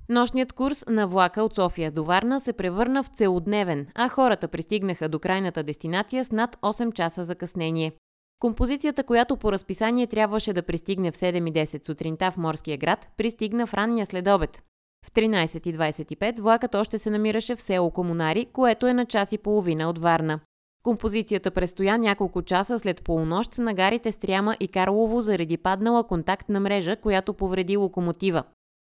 Нощният 0.09 0.53
курс 0.53 0.85
на 0.89 1.07
влака 1.07 1.43
от 1.43 1.55
София 1.55 1.91
до 1.91 2.03
Варна 2.03 2.39
се 2.39 2.53
превърна 2.53 3.03
в 3.03 3.07
целодневен, 3.07 3.87
а 3.95 4.09
хората 4.09 4.47
пристигнаха 4.47 5.09
до 5.09 5.19
крайната 5.19 5.63
дестинация 5.63 6.25
с 6.25 6.31
над 6.31 6.55
8 6.55 6.93
часа 6.93 7.25
закъснение. 7.25 7.91
Композицията, 8.39 9.03
която 9.03 9.37
по 9.37 9.51
разписание 9.51 10.07
трябваше 10.07 10.53
да 10.53 10.63
пристигне 10.63 11.11
в 11.11 11.15
7.10 11.15 11.85
сутринта 11.85 12.31
в 12.31 12.37
Морския 12.37 12.77
град, 12.77 13.07
пристигна 13.17 13.67
в 13.67 13.73
ранния 13.73 14.05
следобед. 14.05 14.61
В 15.05 15.11
13.25 15.11 16.41
влакът 16.41 16.75
още 16.75 16.97
се 16.97 17.09
намираше 17.09 17.55
в 17.55 17.61
село 17.61 17.91
Комунари, 17.91 18.45
което 18.45 18.87
е 18.87 18.93
на 18.93 19.05
час 19.05 19.31
и 19.31 19.37
половина 19.37 19.89
от 19.89 19.97
Варна. 19.97 20.39
Композицията 20.83 21.51
престоя 21.51 21.97
няколко 21.97 22.41
часа 22.41 22.79
след 22.79 23.03
полунощ 23.03 23.57
на 23.57 23.73
гарите 23.73 24.11
Стряма 24.11 24.57
и 24.59 24.67
Карлово 24.67 25.21
заради 25.21 25.57
паднала 25.57 26.07
контактна 26.07 26.59
мрежа, 26.59 26.95
която 26.95 27.33
повреди 27.33 27.77
локомотива. 27.77 28.43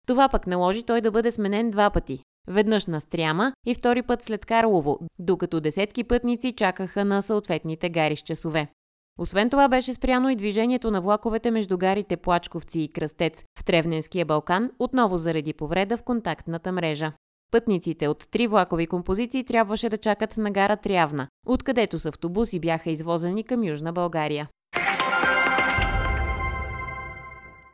Това 0.08 0.30
пък 0.30 0.48
наложи 0.48 0.84
той 0.84 1.02
да 1.02 1.12
бъде 1.12 1.32
сменен 1.32 1.72
два 1.72 1.90
пъти. 1.90 2.20
Веднъж 2.48 2.86
на 2.86 3.02
Стряма 3.02 3.54
и 3.66 3.76
втори 3.76 4.02
път 4.02 4.24
след 4.24 4.46
Карлово, 4.46 5.00
докато 5.20 5.60
десетки 5.60 6.04
пътници 6.04 6.52
чакаха 6.52 7.06
на 7.06 7.22
съответните 7.22 7.90
гари 7.90 8.16
с 8.16 8.22
часове. 8.22 8.68
Освен 9.20 9.50
това 9.50 9.68
беше 9.70 9.94
спряно 9.94 10.30
и 10.30 10.36
движението 10.36 10.92
на 10.92 11.02
влаковете 11.02 11.52
между 11.52 11.78
гарите 11.78 12.18
Плачковци 12.18 12.80
и 12.80 12.88
Кръстец 12.88 13.44
в 13.60 13.64
Тревненския 13.64 14.26
Балкан, 14.26 14.72
отново 14.80 15.18
заради 15.18 15.54
повреда 15.54 15.98
в 15.98 16.04
контактната 16.04 16.72
мрежа. 16.72 17.12
Пътниците 17.52 18.08
от 18.08 18.28
три 18.32 18.48
влакови 18.48 18.88
композиции 18.88 19.44
трябваше 19.44 19.90
да 19.90 19.98
чакат 19.98 20.38
на 20.38 20.52
гара 20.52 20.78
Трявна, 20.78 21.28
откъдето 21.48 22.00
с 22.00 22.06
автобуси 22.06 22.60
бяха 22.60 22.90
извозени 22.90 23.44
към 23.44 23.64
Южна 23.64 23.94
България. 23.94 24.50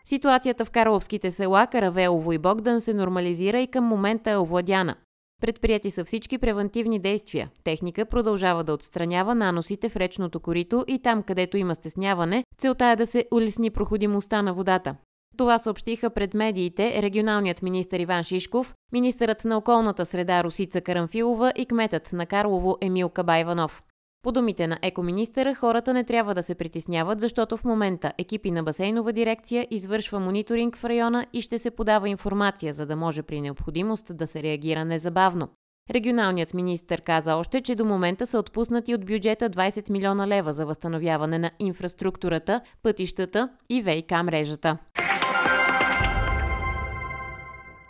Ситуацията 0.05 0.65
в 0.65 0.71
Карловските 0.71 1.31
села 1.31 1.67
Каравелово 1.67 2.33
и 2.33 2.37
Богдан 2.37 2.81
се 2.81 2.93
нормализира 2.93 3.59
и 3.59 3.67
към 3.67 3.83
момента 3.83 4.31
е 4.31 4.37
овладяна. 4.37 4.95
Предприяти 5.41 5.91
са 5.91 6.05
всички 6.05 6.37
превентивни 6.37 6.99
действия. 6.99 7.49
Техника 7.63 8.05
продължава 8.05 8.63
да 8.63 8.73
отстранява 8.73 9.35
наносите 9.35 9.89
в 9.89 9.95
речното 9.95 10.39
корито 10.39 10.85
и 10.87 10.99
там, 10.99 11.23
където 11.23 11.57
има 11.57 11.75
стесняване, 11.75 12.43
целта 12.57 12.85
е 12.85 12.95
да 12.95 13.05
се 13.05 13.25
улесни 13.31 13.69
проходимостта 13.69 14.41
на 14.41 14.53
водата. 14.53 14.95
Това 15.37 15.57
съобщиха 15.57 16.09
пред 16.09 16.33
медиите 16.33 17.01
регионалният 17.01 17.61
министр 17.61 18.01
Иван 18.01 18.23
Шишков, 18.23 18.73
министърът 18.91 19.45
на 19.45 19.57
околната 19.57 20.05
среда 20.05 20.43
Русица 20.43 20.81
Карамфилова 20.81 21.53
и 21.55 21.65
кметът 21.65 22.13
на 22.13 22.25
Карлово 22.25 22.77
Емил 22.81 23.09
Кабайванов. 23.09 23.83
По 24.23 24.31
думите 24.31 24.67
на 24.67 24.79
екоминистъра, 24.81 25.55
хората 25.55 25.93
не 25.93 26.03
трябва 26.03 26.35
да 26.35 26.43
се 26.43 26.55
притесняват, 26.55 27.21
защото 27.21 27.57
в 27.57 27.65
момента 27.65 28.13
екипи 28.17 28.51
на 28.51 28.63
басейнова 28.63 29.11
дирекция 29.11 29.67
извършва 29.71 30.19
мониторинг 30.19 30.77
в 30.77 30.85
района 30.85 31.25
и 31.33 31.41
ще 31.41 31.59
се 31.59 31.71
подава 31.71 32.09
информация, 32.09 32.73
за 32.73 32.85
да 32.85 32.95
може 32.95 33.23
при 33.23 33.41
необходимост 33.41 34.17
да 34.17 34.27
се 34.27 34.43
реагира 34.43 34.85
незабавно. 34.85 35.47
Регионалният 35.89 36.53
министр 36.53 36.97
каза 36.97 37.35
още, 37.35 37.61
че 37.61 37.75
до 37.75 37.85
момента 37.85 38.27
са 38.27 38.39
отпуснати 38.39 38.95
от 38.95 39.05
бюджета 39.05 39.49
20 39.49 39.89
милиона 39.89 40.27
лева 40.27 40.53
за 40.53 40.65
възстановяване 40.65 41.39
на 41.39 41.51
инфраструктурата, 41.59 42.61
пътищата 42.83 43.49
и 43.69 43.81
ВИК 43.81 44.11
мрежата. 44.11 44.77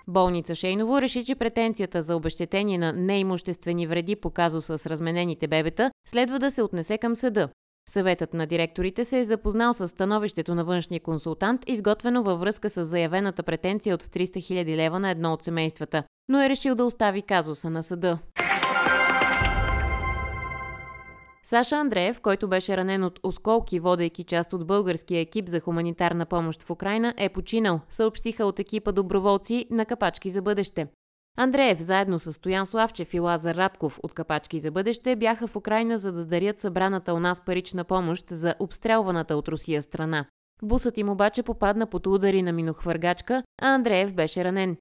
Болница 0.07 0.55
Шейново 0.55 1.01
реши, 1.01 1.25
че 1.25 1.35
претенцията 1.35 2.01
за 2.01 2.15
обещетение 2.15 2.77
на 2.77 2.93
неимуществени 2.93 3.87
вреди 3.87 4.15
по 4.15 4.29
казуса 4.29 4.77
с 4.77 4.85
разменените 4.85 5.47
бебета 5.47 5.91
следва 6.07 6.39
да 6.39 6.51
се 6.51 6.61
отнесе 6.61 6.97
към 6.97 7.15
съда. 7.15 7.49
Съветът 7.89 8.33
на 8.33 8.47
директорите 8.47 9.05
се 9.05 9.19
е 9.19 9.23
запознал 9.23 9.73
с 9.73 9.87
становището 9.87 10.55
на 10.55 10.65
външния 10.65 10.99
консултант, 10.99 11.69
изготвено 11.69 12.23
във 12.23 12.39
връзка 12.39 12.69
с 12.69 12.83
заявената 12.83 13.43
претенция 13.43 13.95
от 13.95 14.03
300 14.03 14.37
000 14.37 14.75
лева 14.75 14.99
на 14.99 15.09
едно 15.09 15.33
от 15.33 15.43
семействата, 15.43 16.03
но 16.29 16.41
е 16.41 16.49
решил 16.49 16.75
да 16.75 16.85
остави 16.85 17.21
казуса 17.21 17.69
на 17.69 17.83
съда. 17.83 18.19
Саша 21.51 21.75
Андреев, 21.75 22.21
който 22.21 22.47
беше 22.47 22.77
ранен 22.77 23.03
от 23.03 23.19
осколки, 23.23 23.79
водейки 23.79 24.23
част 24.23 24.53
от 24.53 24.67
българския 24.67 25.19
екип 25.19 25.47
за 25.47 25.59
хуманитарна 25.59 26.25
помощ 26.25 26.63
в 26.63 26.69
Украина, 26.69 27.13
е 27.17 27.29
починал, 27.29 27.79
съобщиха 27.89 28.45
от 28.45 28.59
екипа 28.59 28.91
доброволци 28.91 29.65
на 29.69 29.85
Капачки 29.85 30.29
за 30.29 30.41
бъдеще. 30.41 30.87
Андреев, 31.37 31.81
заедно 31.81 32.19
с 32.19 32.33
Стоян 32.33 32.65
Славчев 32.65 33.13
и 33.13 33.19
Лазар 33.19 33.55
Радков 33.55 33.99
от 34.03 34.13
Капачки 34.13 34.59
за 34.59 34.71
бъдеще, 34.71 35.15
бяха 35.15 35.47
в 35.47 35.55
Украина 35.55 35.97
за 35.97 36.11
да 36.11 36.25
дарят 36.25 36.59
събраната 36.59 37.13
у 37.13 37.19
нас 37.19 37.45
парична 37.45 37.83
помощ 37.83 38.25
за 38.29 38.55
обстрелваната 38.59 39.35
от 39.35 39.47
Русия 39.47 39.81
страна. 39.81 40.25
Бусът 40.63 40.97
им 40.97 41.09
обаче 41.09 41.43
попадна 41.43 41.87
под 41.87 42.07
удари 42.07 42.41
на 42.41 42.51
минохвъргачка, 42.51 43.43
а 43.61 43.67
Андреев 43.67 44.13
беше 44.13 44.43
ранен. 44.43 44.77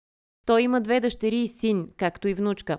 Той 0.47 0.63
има 0.63 0.81
две 0.81 1.01
дъщери 1.01 1.37
и 1.37 1.49
син, 1.49 1.89
както 1.97 2.29
и 2.29 2.35
внучка. 2.35 2.79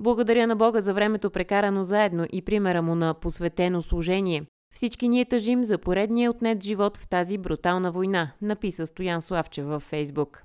Благодаря 0.00 0.46
на 0.46 0.56
Бога 0.56 0.80
за 0.80 0.94
времето 0.94 1.30
прекарано 1.30 1.84
заедно 1.84 2.26
и 2.32 2.42
примера 2.42 2.82
му 2.82 2.94
на 2.94 3.14
посветено 3.14 3.82
служение. 3.82 4.46
Всички 4.74 5.08
ние 5.08 5.24
тъжим 5.24 5.64
за 5.64 5.78
поредния 5.78 6.30
отнет 6.30 6.64
живот 6.64 6.96
в 6.96 7.08
тази 7.08 7.38
брутална 7.38 7.92
война, 7.92 8.32
написа 8.42 8.86
Стоян 8.86 9.22
Славчев 9.22 9.66
във 9.66 9.82
Фейсбук. 9.82 10.42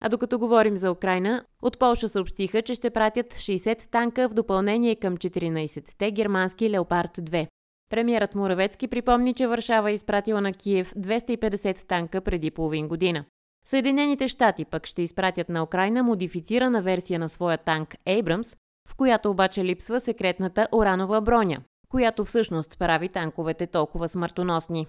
А 0.00 0.08
докато 0.08 0.38
говорим 0.38 0.76
за 0.76 0.90
Украина, 0.90 1.44
от 1.62 1.78
Полша 1.78 2.08
съобщиха, 2.08 2.62
че 2.62 2.74
ще 2.74 2.90
пратят 2.90 3.26
60 3.26 3.90
танка 3.90 4.28
в 4.28 4.34
допълнение 4.34 4.96
към 4.96 5.16
14-те 5.16 6.10
германски 6.10 6.70
Леопард 6.70 7.16
2. 7.16 7.46
Премьерът 7.90 8.34
Муравецки 8.34 8.88
припомни, 8.88 9.34
че 9.34 9.46
Варшава 9.46 9.90
е 9.90 9.94
изпратила 9.94 10.40
на 10.40 10.52
Киев 10.52 10.92
250 10.94 11.86
танка 11.86 12.20
преди 12.20 12.50
половин 12.50 12.88
година. 12.88 13.24
Съединените 13.66 14.28
щати 14.28 14.64
пък 14.64 14.86
ще 14.86 15.02
изпратят 15.02 15.48
на 15.48 15.62
Украина 15.62 16.02
модифицирана 16.02 16.82
версия 16.82 17.18
на 17.18 17.28
своя 17.28 17.58
танк 17.58 17.94
Abrams, 18.06 18.56
в 18.88 18.94
която 18.96 19.30
обаче 19.30 19.64
липсва 19.64 20.00
секретната 20.00 20.68
уранова 20.72 21.20
броня, 21.20 21.58
която 21.88 22.24
всъщност 22.24 22.78
прави 22.78 23.08
танковете 23.08 23.66
толкова 23.66 24.08
смъртоносни. 24.08 24.86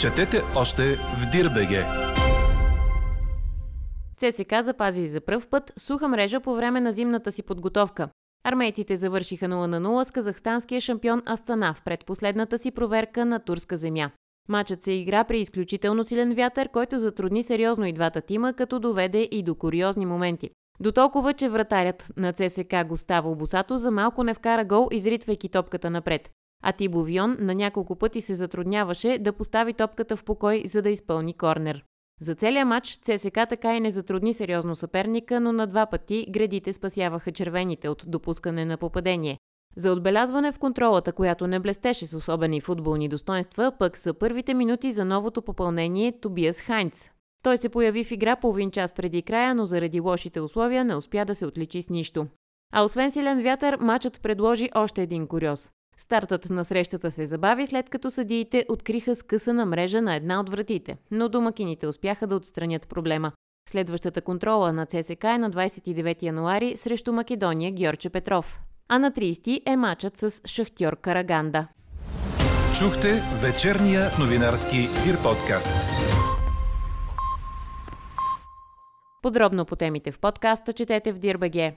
Четете 0.00 0.42
още 0.56 0.96
в 0.96 1.30
Дирбеге. 1.32 1.86
ЦСК 4.16 4.54
запази 4.60 5.08
за 5.08 5.20
пръв 5.20 5.48
път 5.48 5.72
суха 5.76 6.08
мрежа 6.08 6.40
по 6.40 6.54
време 6.54 6.80
на 6.80 6.92
зимната 6.92 7.32
си 7.32 7.42
подготовка. 7.42 8.08
Армейците 8.44 8.96
завършиха 8.96 9.46
0 9.46 9.48
на 9.48 9.80
0 9.80 10.02
с 10.02 10.10
казахстанския 10.10 10.80
шампион 10.80 11.22
Астана 11.26 11.74
в 11.74 11.82
предпоследната 11.82 12.58
си 12.58 12.70
проверка 12.70 13.24
на 13.24 13.38
турска 13.38 13.76
земя. 13.76 14.10
Матчът 14.48 14.82
се 14.82 14.92
игра 14.92 15.24
при 15.24 15.40
изключително 15.40 16.04
силен 16.04 16.34
вятър, 16.34 16.68
който 16.68 16.98
затрудни 16.98 17.42
сериозно 17.42 17.86
и 17.86 17.92
двата 17.92 18.20
тима, 18.20 18.52
като 18.52 18.78
доведе 18.78 19.28
и 19.30 19.42
до 19.42 19.54
куриозни 19.54 20.06
моменти. 20.06 20.50
До 20.80 20.92
толкова, 20.92 21.34
че 21.34 21.48
вратарят 21.48 22.12
на 22.16 22.32
ЦСК 22.32 22.74
Густаво 22.86 23.36
Босато 23.36 23.76
за 23.76 23.90
малко 23.90 24.24
не 24.24 24.34
вкара 24.34 24.64
гол, 24.64 24.88
изритвайки 24.92 25.48
топката 25.48 25.90
напред. 25.90 26.30
А 26.62 26.72
Тибо 26.72 27.02
Вион 27.02 27.36
на 27.40 27.54
няколко 27.54 27.96
пъти 27.96 28.20
се 28.20 28.34
затрудняваше 28.34 29.18
да 29.18 29.32
постави 29.32 29.72
топката 29.72 30.16
в 30.16 30.24
покой, 30.24 30.62
за 30.66 30.82
да 30.82 30.90
изпълни 30.90 31.34
корнер. 31.34 31.84
За 32.20 32.34
целия 32.34 32.66
матч 32.66 32.98
ЦСК 33.02 33.38
така 33.48 33.76
и 33.76 33.80
не 33.80 33.90
затрудни 33.90 34.34
сериозно 34.34 34.76
съперника, 34.76 35.40
но 35.40 35.52
на 35.52 35.66
два 35.66 35.86
пъти 35.86 36.26
градите 36.30 36.72
спасяваха 36.72 37.32
червените 37.32 37.88
от 37.88 38.04
допускане 38.06 38.64
на 38.64 38.76
попадение. 38.76 39.38
За 39.78 39.92
отбелязване 39.92 40.52
в 40.52 40.58
контролата, 40.58 41.12
която 41.12 41.46
не 41.46 41.60
блестеше 41.60 42.06
с 42.06 42.16
особени 42.16 42.60
футболни 42.60 43.08
достоинства, 43.08 43.72
пък 43.78 43.98
са 43.98 44.14
първите 44.14 44.54
минути 44.54 44.92
за 44.92 45.04
новото 45.04 45.42
попълнение 45.42 46.20
Тобиас 46.20 46.60
Хайнц. 46.60 47.10
Той 47.42 47.58
се 47.58 47.68
появи 47.68 48.04
в 48.04 48.10
игра 48.10 48.36
половин 48.36 48.70
час 48.70 48.92
преди 48.92 49.22
края, 49.22 49.54
но 49.54 49.66
заради 49.66 50.00
лошите 50.00 50.40
условия 50.40 50.84
не 50.84 50.96
успя 50.96 51.24
да 51.24 51.34
се 51.34 51.46
отличи 51.46 51.82
с 51.82 51.90
нищо. 51.90 52.26
А 52.72 52.82
освен 52.82 53.10
силен 53.10 53.42
вятър, 53.42 53.76
матчът 53.80 54.22
предложи 54.22 54.68
още 54.74 55.02
един 55.02 55.26
куриоз. 55.26 55.70
Стартът 55.96 56.50
на 56.50 56.64
срещата 56.64 57.10
се 57.10 57.26
забави 57.26 57.66
след 57.66 57.90
като 57.90 58.10
съдиите 58.10 58.64
откриха 58.68 59.14
скъсана 59.14 59.66
мрежа 59.66 60.02
на 60.02 60.14
една 60.14 60.40
от 60.40 60.48
вратите, 60.48 60.96
но 61.10 61.28
домакините 61.28 61.86
успяха 61.86 62.26
да 62.26 62.36
отстранят 62.36 62.88
проблема. 62.88 63.32
Следващата 63.68 64.22
контрола 64.22 64.72
на 64.72 64.86
ЦСК 64.86 65.24
е 65.24 65.38
на 65.38 65.50
29 65.50 66.22
януари 66.22 66.76
срещу 66.76 67.12
Македония 67.12 67.72
Георче 67.72 68.10
Петров. 68.10 68.60
А 68.90 68.98
на 68.98 69.12
30 69.12 69.62
е 69.66 69.76
матчът 69.76 70.18
с 70.18 70.40
Шахтьор 70.44 70.96
Караганда. 70.96 71.66
Чухте 72.78 73.22
вечерния 73.42 74.10
новинарски 74.20 74.76
Дир 74.76 75.22
подкаст. 75.22 75.90
Подробно 79.22 79.64
по 79.64 79.76
темите 79.76 80.12
в 80.12 80.18
подкаста 80.18 80.72
четете 80.72 81.12
в 81.12 81.18
Дирбаге. 81.18 81.76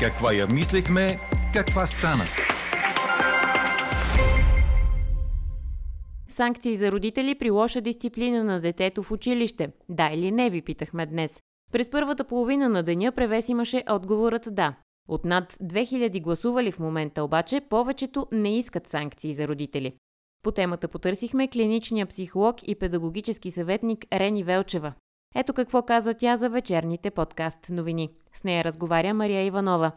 Каква 0.00 0.32
я 0.32 0.46
мислехме, 0.46 1.20
каква 1.54 1.86
стана? 1.86 2.24
Санкции 6.28 6.76
за 6.76 6.92
родители 6.92 7.34
при 7.38 7.50
лоша 7.50 7.80
дисциплина 7.80 8.44
на 8.44 8.60
детето 8.60 9.02
в 9.02 9.10
училище. 9.10 9.72
Да 9.88 10.10
или 10.12 10.30
не, 10.30 10.50
ви 10.50 10.62
питахме 10.62 11.06
днес. 11.06 11.40
През 11.72 11.90
първата 11.90 12.24
половина 12.24 12.68
на 12.68 12.82
деня 12.82 13.12
превес 13.12 13.48
имаше 13.48 13.84
отговорът 13.90 14.48
да. 14.50 14.74
От 15.10 15.24
над 15.24 15.44
2000 15.44 16.22
гласували 16.22 16.70
в 16.72 16.78
момента 16.78 17.24
обаче, 17.24 17.60
повечето 17.70 18.26
не 18.32 18.58
искат 18.58 18.88
санкции 18.88 19.32
за 19.32 19.48
родители. 19.48 19.92
По 20.44 20.52
темата 20.52 20.88
потърсихме 20.88 21.48
клиничния 21.48 22.06
психолог 22.06 22.56
и 22.66 22.78
педагогически 22.78 23.50
съветник 23.50 23.98
Рени 24.12 24.44
Велчева. 24.44 24.92
Ето 25.36 25.52
какво 25.52 25.82
каза 25.82 26.14
тя 26.18 26.36
за 26.36 26.50
вечерните 26.50 27.10
подкаст 27.10 27.70
новини. 27.70 28.08
С 28.32 28.44
нея 28.44 28.64
разговаря 28.64 29.14
Мария 29.14 29.46
Иванова. 29.46 29.92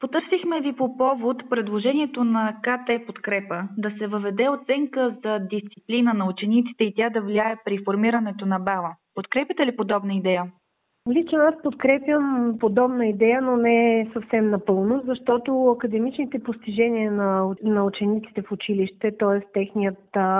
Потърсихме 0.00 0.60
ви 0.60 0.76
по 0.76 0.96
повод 0.96 1.36
предложението 1.50 2.24
на 2.24 2.56
КТ 2.62 3.06
Подкрепа 3.06 3.62
да 3.78 3.90
се 3.98 4.06
въведе 4.06 4.48
оценка 4.48 5.16
за 5.24 5.38
дисциплина 5.38 6.14
на 6.14 6.28
учениците 6.28 6.84
и 6.84 6.94
тя 6.96 7.10
да 7.10 7.20
влияе 7.20 7.56
при 7.64 7.84
формирането 7.84 8.46
на 8.46 8.58
бала. 8.58 8.96
Подкрепите 9.14 9.66
ли 9.66 9.76
подобна 9.76 10.14
идея? 10.14 10.52
Лично 11.10 11.38
аз 11.38 11.54
подкрепям 11.62 12.56
подобна 12.60 13.06
идея, 13.06 13.42
но 13.42 13.56
не 13.56 14.10
съвсем 14.12 14.50
напълно, 14.50 15.02
защото 15.06 15.70
академичните 15.70 16.38
постижения 16.38 17.12
на, 17.12 17.54
на 17.62 17.84
учениците 17.84 18.42
в 18.42 18.52
училище, 18.52 19.16
т.е. 19.18 19.52
техният 19.52 19.98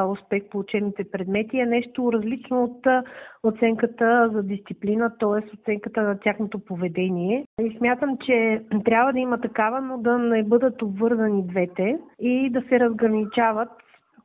успех 0.09 0.42
по 0.50 0.59
учебните 0.59 1.04
предмети 1.12 1.59
е 1.59 1.66
нещо 1.66 2.12
различно 2.12 2.64
от 2.64 2.87
оценката 3.42 4.31
за 4.33 4.42
дисциплина, 4.42 5.11
т.е. 5.20 5.57
оценката 5.61 6.02
на 6.02 6.18
тяхното 6.18 6.59
поведение. 6.59 7.46
И 7.61 7.76
смятам, 7.78 8.18
че 8.26 8.62
трябва 8.85 9.12
да 9.12 9.18
има 9.18 9.40
такава, 9.40 9.81
но 9.81 9.98
да 9.98 10.18
не 10.18 10.42
бъдат 10.42 10.83
обвързани 10.83 11.46
двете 11.46 11.98
и 12.20 12.50
да 12.50 12.62
се 12.68 12.81
разграничават 12.81 13.68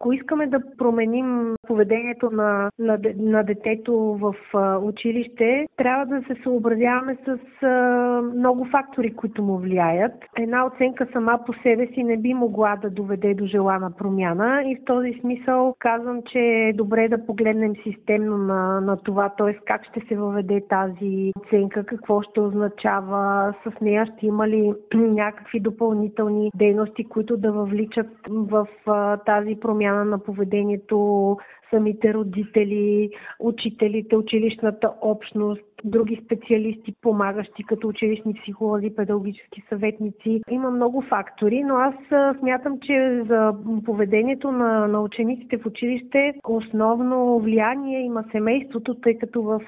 ако 0.04 0.14
искаме 0.14 0.48
да 0.48 0.60
променим 0.78 1.56
поведението 1.68 2.30
на, 2.32 2.70
на, 2.80 3.00
на 3.18 3.44
детето 3.44 3.94
в 3.96 4.36
а, 4.54 4.78
училище, 4.78 5.68
трябва 5.78 6.06
да 6.06 6.22
се 6.28 6.42
съобразяваме 6.44 7.18
с 7.26 7.38
а, 7.66 8.22
много 8.36 8.66
фактори, 8.66 9.16
които 9.16 9.44
му 9.44 9.58
влияят. 9.58 10.14
Една 10.38 10.66
оценка 10.66 11.08
сама 11.14 11.40
по 11.46 11.54
себе 11.54 11.88
си 11.88 12.04
не 12.04 12.18
би 12.18 12.34
могла 12.34 12.76
да 12.76 12.90
доведе 12.90 13.34
до 13.34 13.46
желана 13.46 13.92
промяна 13.92 14.64
и 14.66 14.76
в 14.76 14.86
този 14.86 15.14
смисъл 15.22 15.76
казвам, 15.80 16.22
че 16.32 16.40
е 16.40 16.74
добре 16.74 17.08
да 17.10 17.26
погледнем 17.26 17.74
системно 17.84 18.38
на, 18.38 18.82
на 18.82 18.98
това, 18.98 19.30
т.е. 19.30 19.54
как 19.66 19.86
ще 19.86 20.00
се 20.08 20.16
въведе 20.16 20.62
тази 20.70 21.32
оценка, 21.40 21.86
какво 21.86 22.22
ще 22.22 22.40
означава, 22.40 23.54
с 23.64 23.82
нея 23.82 24.06
ще 24.06 24.26
има 24.28 24.48
ли 24.48 24.74
някакви 24.94 25.60
допълнителни 25.60 26.52
дейности, 26.56 27.04
които 27.04 27.38
да 27.38 27.52
въвличат 27.52 28.10
в 28.30 28.68
а, 28.88 29.18
тази 29.18 29.60
промяна 29.60 30.06
на 30.06 30.20
поведението, 30.20 31.38
самите 31.74 32.14
родители, 32.14 33.10
учителите, 33.40 34.18
училищната 34.18 34.92
общност, 35.02 35.62
други 35.84 36.22
специалисти, 36.26 36.94
помагащи 37.02 37.64
като 37.64 37.88
училищни 37.88 38.34
психолози, 38.34 38.96
педагогически 38.96 39.64
съветници. 39.70 40.42
Има 40.50 40.72
много 40.72 41.02
фактори, 41.02 41.64
но 41.64 41.76
аз 41.76 41.96
смятам, 42.40 42.80
че 42.80 43.24
за 43.28 43.54
поведението 43.86 44.52
на, 44.52 44.88
на 44.88 45.02
учениците 45.02 45.58
в 45.58 45.66
училище 45.66 46.34
основно 46.48 47.40
влияние 47.40 48.02
има 48.02 48.24
семейството, 48.32 48.96
тъй 48.96 49.18
като 49.18 49.44
в 49.44 49.60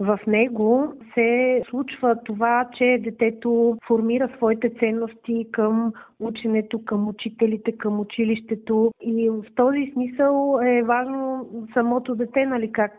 в 0.00 0.18
него 0.26 0.92
се 1.14 1.62
случва 1.70 2.16
това, 2.24 2.68
че 2.78 2.98
детето 3.00 3.78
формира 3.86 4.30
своите 4.36 4.70
ценности 4.70 5.46
към 5.52 5.92
ученето, 6.20 6.84
към 6.84 7.08
учителите, 7.08 7.72
към 7.72 8.00
училището. 8.00 8.92
И 9.00 9.30
в 9.30 9.44
този 9.54 9.90
смисъл 9.92 10.58
е 10.64 10.82
важно 10.82 11.48
самото 11.74 12.14
дете, 12.14 12.46
нали, 12.46 12.72
как, 12.72 12.92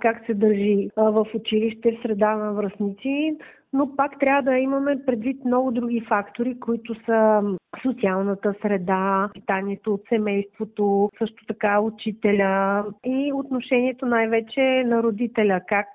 как 0.00 0.26
се 0.26 0.34
държи 0.34 0.88
в 0.96 1.26
училище, 1.34 1.92
в 1.92 2.02
среда 2.02 2.36
на 2.36 2.52
връзници 2.52 3.36
но 3.72 3.96
пак 3.96 4.18
трябва 4.18 4.42
да 4.42 4.58
имаме 4.58 5.04
предвид 5.06 5.44
много 5.44 5.70
други 5.70 6.00
фактори, 6.08 6.60
които 6.60 6.94
са 7.04 7.42
социалната 7.82 8.54
среда, 8.62 9.30
питанието 9.34 9.94
от 9.94 10.02
семейството, 10.08 11.10
също 11.18 11.46
така 11.46 11.80
учителя 11.80 12.84
и 13.06 13.32
отношението 13.34 14.06
най-вече 14.06 14.84
на 14.86 15.02
родителя, 15.02 15.60
как 15.68 15.86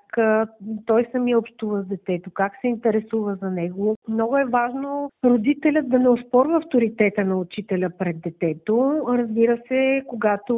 той 0.86 1.06
самия 1.12 1.38
общува 1.38 1.82
с 1.82 1.86
детето, 1.86 2.30
как 2.34 2.52
се 2.60 2.68
интересува 2.68 3.34
за 3.42 3.50
него. 3.50 3.96
Много 4.08 4.38
е 4.38 4.44
важно 4.44 5.10
родителят 5.24 5.88
да 5.88 5.98
не 5.98 6.08
оспорва 6.08 6.56
авторитета 6.56 7.24
на 7.24 7.36
учителя 7.36 7.90
пред 7.98 8.20
детето. 8.20 9.00
Разбира 9.08 9.58
се, 9.68 10.02
когато 10.06 10.56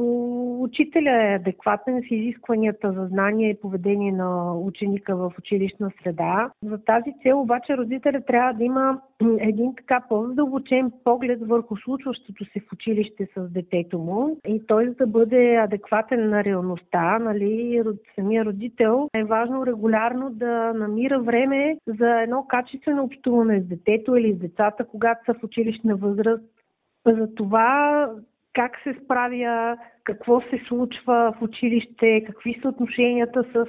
учителя 0.61 1.31
е 1.31 1.35
адекватен 1.35 2.03
с 2.03 2.11
изискванията 2.11 2.93
за 2.93 3.07
знание 3.07 3.51
и 3.51 3.61
поведение 3.61 4.13
на 4.13 4.59
ученика 4.59 5.17
в 5.17 5.33
училищна 5.39 5.91
среда. 6.03 6.51
За 6.63 6.79
тази 6.85 7.08
тази 7.09 7.23
цел 7.23 7.41
обаче 7.41 7.77
родителя 7.77 8.21
трябва 8.21 8.53
да 8.53 8.65
има 8.65 9.01
един 9.41 9.75
така 9.77 10.01
по-задълбочен 10.09 10.93
поглед 11.05 11.47
върху 11.47 11.77
случващото 11.77 12.45
се 12.45 12.61
в 12.61 12.73
училище 12.73 13.29
с 13.37 13.49
детето 13.51 13.99
му 13.99 14.37
и 14.47 14.67
той 14.67 14.95
да 14.99 15.07
бъде 15.07 15.57
адекватен 15.57 16.31
на 16.31 16.45
реалността, 16.45 17.19
нали, 17.19 17.83
самия 18.15 18.45
родител 18.45 19.09
е 19.15 19.25
важно 19.25 19.67
регулярно 19.67 20.31
да 20.31 20.73
намира 20.73 21.21
време 21.21 21.79
за 21.87 22.21
едно 22.23 22.47
качествено 22.49 23.05
общуване 23.05 23.61
с 23.61 23.65
детето 23.65 24.17
или 24.17 24.35
с 24.35 24.39
децата, 24.39 24.85
когато 24.85 25.25
са 25.25 25.35
в 25.35 25.45
училищна 25.45 25.97
възраст. 25.97 26.45
За 27.07 27.35
това 27.35 28.11
как 28.55 28.73
се 28.83 28.97
справя, 29.05 29.77
какво 30.05 30.41
се 30.41 30.61
случва 30.69 31.35
в 31.39 31.43
училище, 31.43 32.25
какви 32.27 32.59
са 32.63 32.69
отношенията 32.69 33.45
с 33.55 33.67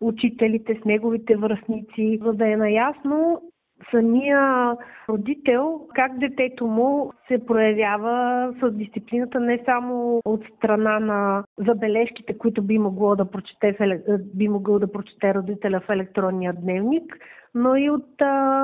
учителите, 0.00 0.78
с 0.82 0.84
неговите 0.84 1.36
връзници, 1.36 2.18
за 2.22 2.32
да 2.32 2.52
е 2.52 2.56
наясно 2.56 3.42
самия 3.90 4.76
родител, 5.08 5.80
как 5.94 6.18
детето 6.18 6.66
му 6.66 7.12
се 7.28 7.46
проявява 7.46 8.54
с 8.60 8.70
дисциплината 8.70 9.40
не 9.40 9.62
само 9.64 10.20
от 10.24 10.44
страна 10.56 11.00
на 11.00 11.44
забележките, 11.58 12.38
които 12.38 12.62
би 12.62 12.78
могло 12.78 13.16
да 13.16 13.30
прочете, 13.30 13.76
би 14.34 14.48
могъл 14.48 14.78
да 14.78 14.92
прочете 14.92 15.34
родителя 15.34 15.80
в 15.80 15.90
електронния 15.90 16.52
дневник, 16.52 17.16
но 17.54 17.76
и 17.76 17.90
от, 17.90 18.20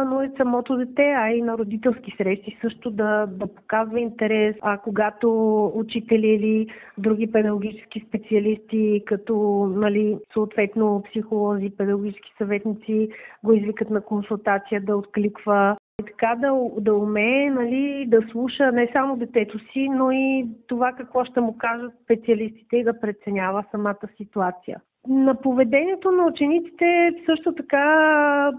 но 0.07 0.23
и 0.23 0.31
самото 0.37 0.77
дете, 0.77 1.03
а 1.03 1.31
и 1.31 1.43
на 1.43 1.59
родителски 1.59 2.15
срещи 2.17 2.59
също 2.61 2.91
да, 2.91 3.27
да 3.27 3.47
показва 3.47 4.01
интерес. 4.01 4.57
А 4.61 4.79
когато 4.79 5.29
учители 5.75 6.27
или 6.27 6.67
други 6.99 7.33
педагогически 7.33 8.05
специалисти, 8.09 9.03
като 9.07 9.67
нали, 9.77 10.19
съответно 10.33 11.03
психолози, 11.11 11.77
педагогически 11.77 12.33
съветници, 12.39 13.09
го 13.45 13.53
извикат 13.53 13.91
на 13.91 14.01
консултация 14.01 14.81
да 14.81 14.97
откликва 14.97 15.77
и 16.01 16.05
така 16.05 16.35
да, 16.41 16.53
да 16.81 16.95
умее 16.95 17.51
нали, 17.51 18.07
да 18.09 18.21
слуша 18.31 18.73
не 18.73 18.91
само 18.93 19.17
детето 19.17 19.59
си, 19.59 19.89
но 19.89 20.11
и 20.11 20.49
това 20.67 20.93
какво 20.93 21.25
ще 21.25 21.41
му 21.41 21.59
кажат 21.59 21.93
специалистите 22.05 22.77
и 22.77 22.85
да 22.85 23.01
преценява 23.01 23.65
самата 23.71 24.09
ситуация. 24.17 24.81
На 25.09 25.35
поведението 25.35 26.11
на 26.11 26.27
учениците 26.27 27.13
също 27.27 27.55
така 27.55 28.53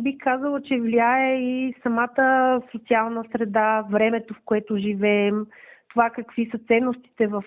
бих 0.00 0.16
казала, 0.18 0.62
че 0.62 0.80
влияе 0.80 1.40
и 1.42 1.74
самата 1.82 2.60
социална 2.72 3.24
среда, 3.32 3.84
времето, 3.90 4.34
в 4.34 4.40
което 4.44 4.76
живеем, 4.76 5.46
това 5.88 6.10
какви 6.10 6.50
са 6.50 6.58
ценностите 6.58 7.26
в 7.26 7.44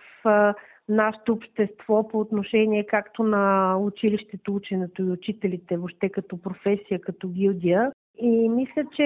нашето 0.89 1.33
общество 1.33 2.07
по 2.07 2.19
отношение 2.19 2.85
както 2.85 3.23
на 3.23 3.75
училището, 3.77 4.55
ученето 4.55 5.01
и 5.01 5.11
учителите, 5.11 5.77
въобще 5.77 6.09
като 6.09 6.41
професия, 6.41 7.01
като 7.01 7.27
гилдия. 7.27 7.91
И 8.17 8.49
мисля, 8.49 8.83
че 8.95 9.03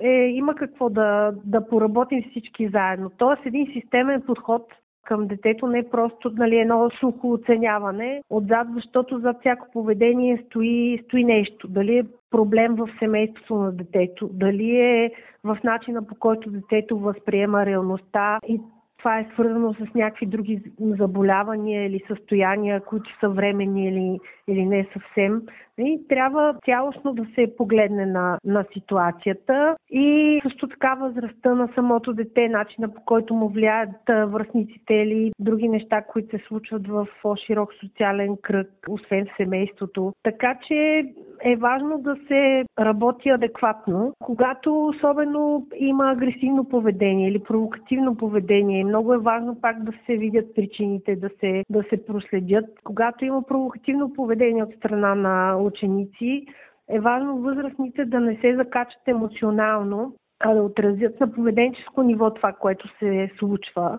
е, 0.00 0.10
има 0.10 0.54
какво 0.54 0.90
да, 0.90 1.32
да 1.44 1.68
поработим 1.68 2.24
всички 2.30 2.68
заедно. 2.68 3.10
Тоест 3.18 3.46
един 3.46 3.66
системен 3.72 4.22
подход 4.26 4.72
към 5.04 5.26
детето, 5.26 5.66
не 5.66 5.90
просто 5.90 6.32
нали, 6.36 6.56
едно 6.58 6.90
сухо 7.00 7.32
оценяване 7.32 8.22
отзад, 8.30 8.68
защото 8.74 9.18
зад 9.18 9.36
всяко 9.40 9.66
поведение 9.72 10.44
стои, 10.46 11.02
стои 11.04 11.24
нещо. 11.24 11.68
Дали 11.68 11.98
е 11.98 12.04
проблем 12.30 12.74
в 12.74 12.88
семейството 12.98 13.54
на 13.54 13.72
детето, 13.72 14.28
дали 14.32 14.76
е 14.76 15.10
в 15.44 15.58
начина 15.64 16.06
по 16.06 16.14
който 16.14 16.50
детето 16.50 16.98
възприема 16.98 17.66
реалността 17.66 18.38
и 18.48 18.60
това 19.04 19.18
е 19.18 19.28
свързано 19.32 19.74
с 19.74 19.94
някакви 19.94 20.26
други 20.26 20.62
заболявания 20.80 21.86
или 21.86 22.04
състояния, 22.08 22.80
които 22.80 23.10
са 23.20 23.28
временни 23.28 23.88
или, 23.88 24.18
или 24.48 24.66
не 24.66 24.86
съвсем. 24.92 25.42
И 25.78 26.00
трябва 26.08 26.54
цялостно 26.64 27.14
да 27.14 27.26
се 27.34 27.56
погледне 27.56 28.06
на, 28.06 28.38
на 28.44 28.64
ситуацията 28.72 29.76
и 29.90 30.40
също 30.42 30.68
така 30.68 30.94
възрастта 30.94 31.54
на 31.54 31.68
самото 31.74 32.12
дете, 32.12 32.48
начина 32.48 32.94
по 32.94 33.00
който 33.04 33.34
му 33.34 33.48
влияят 33.48 33.90
връзниците 34.08 34.94
или 34.94 35.32
други 35.38 35.68
неща, 35.68 36.02
които 36.02 36.38
се 36.38 36.44
случват 36.48 36.88
в 36.88 37.06
по-широк 37.22 37.74
социален 37.80 38.36
кръг, 38.42 38.68
освен 38.88 39.26
в 39.26 39.36
семейството. 39.36 40.12
Така 40.22 40.58
че 40.68 41.04
е 41.44 41.56
важно 41.56 41.98
да 41.98 42.16
се 42.28 42.64
работи 42.78 43.28
адекватно. 43.28 44.12
Когато 44.18 44.86
особено 44.86 45.66
има 45.76 46.10
агресивно 46.10 46.64
поведение 46.64 47.28
или 47.28 47.38
провокативно 47.38 48.16
поведение, 48.16 48.84
много 48.84 49.14
е 49.14 49.18
важно 49.18 49.60
пак 49.60 49.82
да 49.82 49.92
се 50.06 50.16
видят 50.16 50.54
причините, 50.54 51.16
да 51.16 51.30
се, 51.40 51.62
да 51.70 51.82
се 51.82 52.06
проследят. 52.06 52.64
Когато 52.84 53.24
има 53.24 53.42
провокативно 53.42 54.12
поведение 54.12 54.62
от 54.62 54.74
страна 54.74 55.14
на 55.14 55.56
ученици, 55.64 56.46
е 56.90 57.00
важно 57.00 57.38
възрастните 57.38 58.04
да 58.04 58.20
не 58.20 58.36
се 58.40 58.56
закачат 58.56 59.08
емоционално, 59.08 60.16
а 60.40 60.54
да 60.54 60.62
отразят 60.62 61.20
на 61.20 61.32
поведенческо 61.32 62.02
ниво 62.02 62.34
това, 62.34 62.52
което 62.52 62.88
се 62.98 63.30
случва 63.38 63.98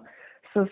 с 0.55 0.67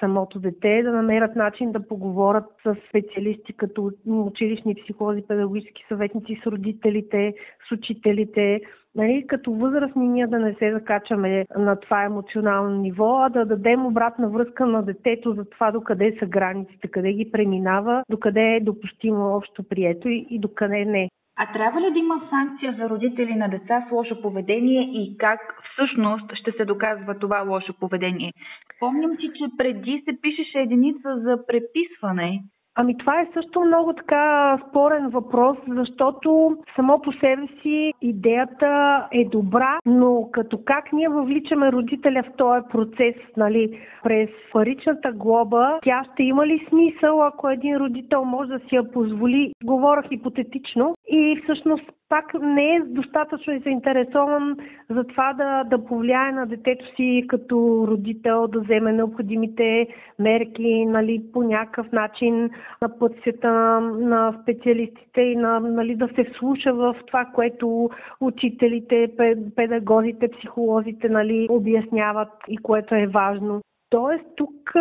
самото 0.00 0.38
дете, 0.38 0.82
да 0.82 0.92
намерят 0.92 1.36
начин 1.36 1.72
да 1.72 1.88
поговорят 1.88 2.44
с 2.62 2.76
специалисти 2.88 3.52
като 3.52 3.90
училищни 4.06 4.74
психолози, 4.74 5.22
педагогически 5.28 5.84
съветници, 5.88 6.40
с 6.42 6.46
родителите, 6.46 7.34
с 7.68 7.72
учителите. 7.72 8.60
Нали, 8.94 9.26
като 9.26 9.52
възрастни 9.52 10.08
ние 10.08 10.26
да 10.26 10.38
не 10.38 10.54
се 10.54 10.72
закачаме 10.72 11.44
на 11.56 11.76
това 11.76 12.04
емоционално 12.04 12.76
ниво, 12.76 13.18
а 13.18 13.28
да 13.28 13.44
дадем 13.44 13.86
обратна 13.86 14.28
връзка 14.28 14.66
на 14.66 14.82
детето 14.82 15.32
за 15.32 15.44
това 15.44 15.70
докъде 15.70 16.16
са 16.18 16.26
границите, 16.26 16.88
къде 16.88 17.12
ги 17.12 17.30
преминава, 17.32 18.02
докъде 18.10 18.40
е 18.40 18.60
допустимо 18.60 19.36
общо 19.36 19.68
прието 19.68 20.08
и, 20.08 20.26
и 20.30 20.38
докъде 20.38 20.84
не. 20.84 21.08
А 21.38 21.52
трябва 21.52 21.80
ли 21.80 21.92
да 21.92 21.98
има 21.98 22.20
санкция 22.30 22.74
за 22.78 22.88
родители 22.88 23.34
на 23.34 23.48
деца 23.48 23.86
с 23.88 23.92
лошо 23.92 24.22
поведение 24.22 24.82
и 24.82 25.16
как 25.18 25.40
всъщност 25.72 26.34
ще 26.34 26.52
се 26.52 26.64
доказва 26.64 27.18
това 27.18 27.40
лошо 27.40 27.74
поведение? 27.80 28.32
Помням 28.80 29.10
си, 29.10 29.30
че 29.34 29.44
преди 29.58 30.02
се 30.04 30.20
пишеше 30.20 30.58
единица 30.58 31.16
за 31.18 31.46
преписване. 31.46 32.42
Ами 32.78 32.96
това 32.96 33.20
е 33.20 33.28
също 33.34 33.60
много 33.60 33.92
така 33.92 34.58
спорен 34.68 35.08
въпрос, 35.08 35.56
защото 35.68 36.56
само 36.76 37.00
по 37.00 37.12
себе 37.12 37.46
си 37.62 37.92
идеята 38.02 39.06
е 39.12 39.24
добра, 39.24 39.78
но 39.86 40.28
като 40.32 40.58
как 40.64 40.92
ние 40.92 41.08
въвличаме 41.08 41.72
родителя 41.72 42.22
в 42.22 42.36
този 42.36 42.60
процес, 42.70 43.14
нали, 43.36 43.80
през 44.02 44.30
паричната 44.52 45.12
глоба, 45.12 45.78
тя 45.82 46.04
ще 46.12 46.22
има 46.22 46.46
ли 46.46 46.66
смисъл, 46.68 47.22
ако 47.22 47.48
един 47.48 47.76
родител 47.76 48.24
може 48.24 48.50
да 48.50 48.58
си 48.58 48.74
я 48.74 48.92
позволи, 48.92 49.52
говоря 49.64 50.02
хипотетично, 50.08 50.94
и 51.08 51.40
всъщност 51.44 51.84
пак 52.08 52.34
не 52.42 52.74
е 52.74 52.80
достатъчно 52.80 53.60
заинтересован 53.64 54.56
за 54.90 55.04
това 55.04 55.32
да, 55.32 55.64
да 55.64 55.84
повлияе 55.84 56.32
на 56.32 56.46
детето 56.46 56.84
си 56.96 57.24
като 57.28 57.84
родител, 57.88 58.46
да 58.46 58.60
вземе 58.60 58.92
необходимите 58.92 59.88
мерки, 60.18 60.86
нали, 60.86 61.22
по 61.32 61.42
някакъв 61.42 61.92
начин 61.92 62.50
на 62.82 62.98
пътствата 62.98 63.50
на 63.80 64.38
специалистите 64.42 65.20
и 65.20 65.36
на, 65.36 65.60
нали, 65.60 65.96
да 65.96 66.08
се 66.08 66.24
вслуша 66.24 66.72
в 66.72 66.96
това, 67.06 67.24
което 67.24 67.90
учителите, 68.20 69.10
педагозите, 69.56 70.28
психолозите 70.28 71.08
нали, 71.08 71.46
обясняват 71.50 72.28
и 72.48 72.56
което 72.56 72.94
е 72.94 73.06
важно. 73.06 73.60
Тоест, 73.90 74.24
тук 74.36 74.72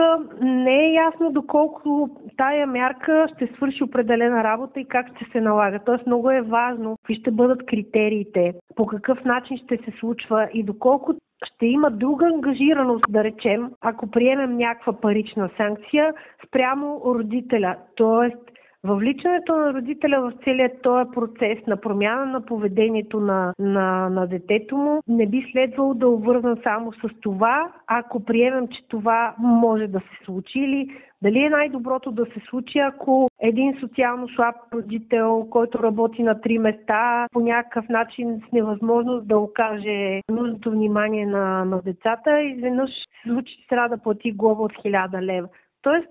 не 0.42 0.86
е 0.86 0.94
ясно 0.94 1.32
доколко 1.32 2.10
тая 2.38 2.68
мярка 2.68 3.28
ще 3.36 3.48
свърши 3.48 3.84
определена 3.84 4.44
работа 4.44 4.80
и 4.80 4.86
как 4.86 5.08
ще 5.16 5.26
се 5.32 5.42
налага. 5.42 5.80
Тоест, 5.86 6.06
много 6.06 6.32
е 6.32 6.42
важно 6.42 6.98
какви 6.98 7.16
ще 7.16 7.32
бъдат 7.32 7.66
критериите, 7.66 8.54
по 8.76 8.86
какъв 8.86 9.26
начин 9.26 9.58
ще 9.58 9.78
се 9.78 9.92
случва 10.00 10.50
и 10.54 10.64
доколко 10.64 11.14
ще 11.44 11.66
има 11.66 11.92
друга 11.92 12.26
ангажираност, 12.26 13.06
да 13.10 13.24
речем, 13.24 13.72
ако 13.82 14.12
приемем 14.12 14.58
някаква 14.58 14.94
парична 14.94 15.50
санкция 15.58 16.14
спрямо 16.48 17.02
родителя. 17.06 17.76
Тоест, 17.96 18.52
Въвличането 18.86 19.56
на 19.56 19.74
родителя 19.74 20.22
в 20.22 20.34
целият 20.44 20.82
този 20.82 21.12
процес 21.14 21.66
на 21.68 21.78
промяна 21.78 22.26
на 22.26 22.46
поведението 22.46 23.20
на, 23.20 23.54
на, 23.60 24.10
на 24.10 24.28
детето 24.28 24.78
му 24.78 25.02
не 25.08 25.28
би 25.28 25.50
следвало 25.52 25.94
да 25.94 26.08
обвързан 26.08 26.58
само 26.64 26.94
с 26.94 27.10
това, 27.22 27.72
ако 27.88 28.26
приемем, 28.26 28.68
че 28.68 28.88
това 28.88 29.36
може 29.40 29.88
да 29.88 30.00
се 30.00 30.26
случи 30.26 30.60
или 30.60 30.90
дали 31.22 31.40
е 31.40 31.50
най-доброто 31.50 32.12
да 32.12 32.26
се 32.26 32.40
случи, 32.50 32.80
ако 32.80 33.30
един 33.42 33.78
социално 33.80 34.30
слаб 34.30 34.56
родител, 34.74 35.48
който 35.50 35.84
работи 35.84 36.24
на 36.24 36.42
три 36.42 36.58
места, 36.58 37.28
по 37.32 37.40
някакъв 37.40 37.90
начин 37.90 38.42
с 38.50 38.52
невъзможност 38.52 39.28
да 39.28 39.38
окаже 39.38 40.22
нужното 40.30 40.72
внимание 40.72 41.26
на, 41.26 41.66
на 41.66 41.82
децата, 41.82 42.42
изведнъж 42.42 42.90
се 42.90 43.30
случи, 43.30 43.58
че 43.62 43.68
трябва 43.68 43.90
да 43.90 44.04
плати 44.04 44.32
глоба 44.32 44.64
от 44.64 44.74
1000 44.74 45.22
лева. 45.22 45.48
Тоест, 45.82 46.08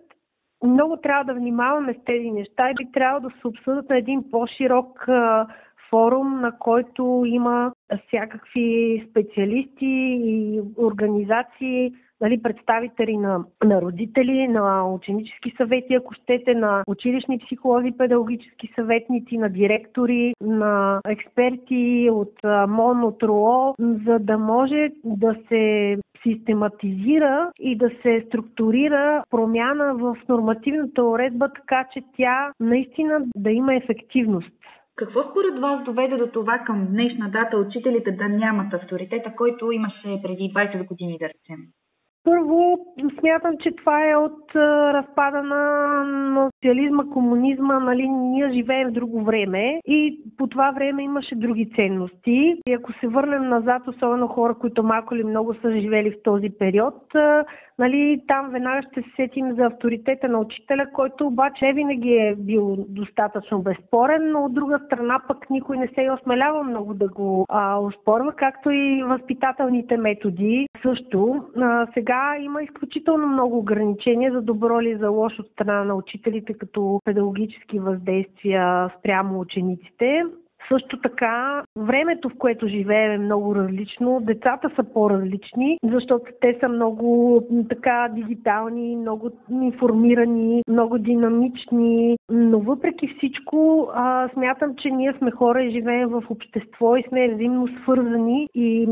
много 0.67 0.97
трябва 0.97 1.25
да 1.25 1.35
внимаваме 1.35 1.95
с 1.95 2.05
тези 2.05 2.31
неща 2.31 2.71
и 2.71 2.75
би 2.75 2.93
трябвало 2.93 3.29
да 3.29 3.35
се 3.41 3.49
обсъдят 3.49 3.89
на 3.91 3.99
един 3.99 4.31
по-широк 4.31 5.07
форум, 5.91 6.41
на 6.41 6.59
който 6.59 7.23
има 7.27 7.73
всякакви 8.07 9.07
специалисти 9.11 10.19
и 10.25 10.61
организации, 10.77 11.93
нали, 12.21 12.43
представители 12.43 13.17
на, 13.17 13.45
на 13.65 13.83
родители, 13.83 14.49
на 14.49 14.95
ученически 14.95 15.55
съвети, 15.57 15.95
ако 15.95 16.15
щете, 16.15 16.55
на 16.55 16.83
училищни 16.87 17.39
психолози, 17.39 17.93
педагогически 17.99 18.73
съветници, 18.75 19.39
на 19.39 19.49
директори, 19.49 20.35
на 20.41 21.01
експерти 21.09 22.09
от 22.13 22.33
МОН, 22.69 23.05
от 23.05 23.23
РОО, 23.23 23.75
за 23.79 24.19
да 24.19 24.39
може 24.39 24.91
да 25.05 25.37
се 25.49 25.97
систематизира 26.23 27.51
и 27.59 27.77
да 27.77 27.91
се 28.03 28.25
структурира 28.27 29.25
промяна 29.31 29.95
в 29.95 30.17
нормативната 30.29 31.05
уредба, 31.05 31.49
така 31.55 31.87
че 31.93 32.03
тя 32.17 32.53
наистина 32.61 33.27
да 33.37 33.51
има 33.51 33.75
ефективност. 33.75 34.53
Какво 34.97 35.23
според 35.23 35.61
вас 35.61 35.85
доведе 35.85 36.17
до 36.17 36.27
това 36.27 36.59
към 36.59 36.87
днешна 36.87 37.31
дата 37.31 37.57
учителите 37.57 38.13
да 38.13 38.29
нямат 38.29 38.75
авторитета, 38.75 39.33
който 39.37 39.73
имаше 39.73 40.21
преди 40.23 40.53
20 40.55 40.87
години, 40.87 41.19
да 41.21 41.29
речем? 41.29 41.61
Първо, 42.25 42.79
смятам, 43.21 43.55
че 43.63 43.71
това 43.77 44.11
е 44.11 44.17
от 44.17 44.55
разпада 44.95 45.43
на 45.43 46.51
социализма, 46.53 47.05
комунизма. 47.13 47.79
Нали, 47.79 48.09
ние 48.09 48.53
живеем 48.53 48.89
в 48.89 48.93
друго 48.93 49.25
време 49.25 49.81
и 49.87 50.21
по 50.39 50.47
това 50.47 50.71
време 50.71 51.03
имаше 51.03 51.35
други 51.35 51.71
ценности. 51.77 52.57
И 52.67 52.73
ако 52.73 52.93
се 52.93 53.09
върнем 53.09 53.49
назад, 53.49 53.83
особено 53.89 54.29
хора, 54.29 54.55
които 54.55 54.83
малко 54.83 55.15
или 55.15 55.25
много 55.25 55.55
са 55.55 55.81
живели 55.81 56.11
в 56.11 56.23
този 56.25 56.51
период, 56.59 56.95
нали, 57.79 58.23
там 58.29 58.51
веднага 58.51 58.83
ще 58.83 59.03
се 59.03 59.09
сетим 59.17 59.55
за 59.55 59.63
авторитета 59.65 60.29
на 60.29 60.39
учителя, 60.39 60.87
който 60.93 61.27
обаче 61.27 61.73
винаги 61.75 62.13
е 62.13 62.35
бил 62.39 62.77
достатъчно 62.89 63.63
безспорен, 63.63 64.31
но 64.33 64.45
от 64.45 64.55
друга 64.55 64.81
страна 64.87 65.21
пък 65.29 65.51
никой 65.51 65.77
не 65.79 65.89
се 65.89 66.05
е 66.05 66.13
осмелява 66.13 66.63
много 66.63 66.95
да 66.95 67.09
го 67.09 67.47
а, 67.49 67.79
оспорва, 67.79 68.33
както 68.33 68.71
и 68.71 69.03
възпитателните 69.03 69.97
методи 69.97 70.67
също. 70.83 71.45
А, 71.57 71.87
сега 71.95 72.14
има 72.41 72.63
изключително 72.63 73.27
много 73.27 73.59
ограничения 73.59 74.33
за 74.33 74.43
добро 74.43 74.81
или 74.81 74.97
за 74.97 75.11
лошо 75.11 75.43
страна 75.43 75.85
на 75.85 75.95
учителите 75.95 76.55
като 76.55 77.01
педагогически 77.05 77.79
въздействия 77.79 78.91
спрямо 78.99 79.41
учениците. 79.41 80.23
Също 80.69 81.01
така, 81.01 81.63
времето, 81.77 82.29
в 82.29 82.39
което 82.39 82.69
живеем 82.69 83.13
е 83.13 83.25
много 83.25 83.55
различно. 83.55 84.21
Децата 84.23 84.71
са 84.77 84.85
по-различни, 84.93 85.79
защото 85.85 86.25
те 86.41 86.57
са 86.61 86.69
много 86.69 87.41
така 87.69 88.09
дигитални, 88.15 88.97
много 88.97 89.31
информирани, 89.63 90.63
много 90.69 90.99
динамични. 90.99 92.17
Но 92.31 92.61
въпреки 92.61 93.15
всичко, 93.17 93.89
а, 93.95 94.29
смятам, 94.29 94.75
че 94.77 94.91
ние 94.91 95.13
сме 95.19 95.31
хора 95.31 95.63
и 95.63 95.71
живеем 95.71 96.09
в 96.09 96.23
общество 96.31 96.97
и 96.97 97.05
сме 97.09 97.35
взаимно 97.35 97.69
свързани 97.83 98.49
и 98.55 98.89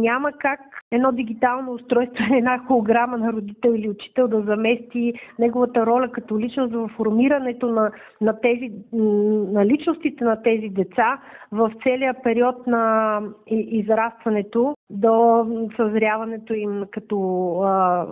няма 0.00 0.32
как 0.32 0.60
едно 0.90 1.12
дигитално 1.12 1.72
устройство, 1.72 2.24
една 2.34 2.58
холограма 2.58 3.18
на 3.18 3.32
родител 3.32 3.70
или 3.70 3.88
учител 3.88 4.28
да 4.28 4.40
замести 4.40 5.14
неговата 5.38 5.86
роля 5.86 6.08
като 6.12 6.38
личност 6.38 6.74
в 6.74 6.90
формирането 6.96 7.66
на, 7.66 7.90
на, 8.20 8.40
тези, 8.40 8.72
на 9.52 9.66
личностите 9.66 10.24
на 10.24 10.42
тези 10.42 10.68
деца 10.68 11.20
в 11.52 11.72
целия 11.82 12.14
период 12.22 12.66
на 12.66 13.20
израстването 13.50 14.74
до 14.90 15.46
съзряването 15.76 16.54
им 16.54 16.84
като 16.90 17.18
а, 17.60 18.06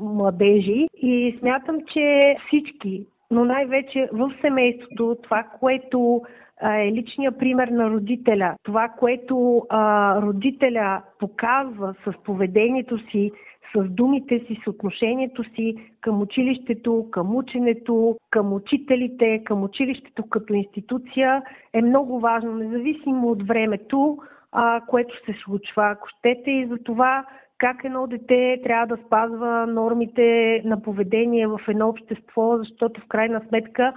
младежи. 0.00 0.86
И 0.96 1.36
смятам, 1.40 1.78
че 1.92 2.36
всички, 2.46 3.06
но 3.30 3.44
най-вече 3.44 4.08
в 4.12 4.32
семейството, 4.40 5.16
това, 5.22 5.46
което 5.60 6.22
е 6.62 6.92
личния 6.92 7.38
пример 7.38 7.68
на 7.68 7.90
родителя. 7.90 8.54
Това, 8.62 8.88
което 8.88 9.66
а, 9.68 10.22
родителя 10.22 11.02
показва 11.18 11.94
с 12.04 12.12
поведението 12.24 12.98
си, 13.10 13.32
с 13.76 13.84
думите 13.84 14.38
си, 14.38 14.60
с 14.64 14.66
отношението 14.66 15.44
си 15.44 15.76
към 16.00 16.22
училището, 16.22 17.06
към 17.10 17.36
ученето, 17.36 18.16
към 18.30 18.52
учителите, 18.52 19.42
към 19.44 19.62
училището 19.62 20.28
като 20.28 20.54
институция 20.54 21.42
е 21.72 21.82
много 21.82 22.20
важно, 22.20 22.54
независимо 22.54 23.28
от 23.28 23.46
времето, 23.46 24.18
а, 24.52 24.80
което 24.86 25.14
се 25.24 25.34
случва, 25.44 25.90
ако 25.90 26.08
щете, 26.08 26.50
и 26.50 26.66
за 26.66 26.76
това 26.84 27.26
как 27.58 27.84
едно 27.84 28.06
дете 28.06 28.60
трябва 28.62 28.86
да 28.86 29.02
спазва 29.06 29.66
нормите 29.66 30.62
на 30.64 30.82
поведение 30.82 31.46
в 31.46 31.60
едно 31.68 31.88
общество, 31.88 32.58
защото 32.58 33.00
в 33.00 33.08
крайна 33.08 33.42
сметка 33.48 33.92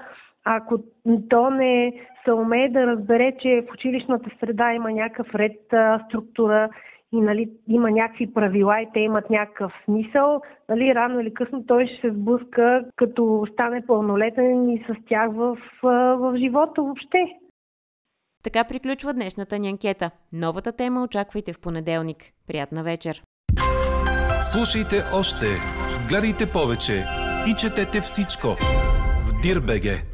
ако 0.56 0.78
то 1.30 1.50
не 1.50 1.94
се 2.24 2.32
умее 2.32 2.70
да 2.70 2.88
разбере, 2.88 3.34
че 3.42 3.66
в 3.70 3.74
училищната 3.74 4.30
среда 4.40 4.74
има 4.74 4.92
някакъв 4.92 5.36
ред, 5.36 5.58
структура 6.08 6.70
и 7.12 7.22
нали, 7.22 7.50
има 7.68 7.92
някакви 7.92 8.34
правила 8.34 8.82
и 8.82 8.88
те 8.94 9.00
имат 9.00 9.30
някакъв 9.30 9.72
смисъл, 9.86 10.42
нали, 10.70 10.96
рано 10.96 11.20
или 11.20 11.34
късно 11.34 11.66
той 11.66 11.88
ще 11.88 12.02
се 12.02 12.14
сблъска, 12.14 12.86
като 12.96 13.48
стане 13.54 13.86
пълнолетен 13.88 14.70
и 14.70 14.86
с 14.88 14.96
тях 15.08 15.32
в, 15.34 15.58
в 15.84 16.38
живота 16.38 16.82
въобще. 16.82 17.26
Така 18.44 18.64
приключва 18.64 19.14
днешната 19.14 19.60
ни 19.60 19.70
анкета. 19.70 20.12
Новата 20.34 20.72
тема 20.72 21.04
очаквайте 21.04 21.54
в 21.54 21.62
понеделник. 21.62 22.18
Приятна 22.48 22.84
вечер! 22.84 23.24
Слушайте 24.42 24.96
още, 25.14 25.46
гледайте 26.10 26.46
повече 26.54 27.06
и 27.50 27.54
четете 27.54 28.02
всичко 28.02 28.48
в 29.26 29.42
Дирбеге. 29.42 30.09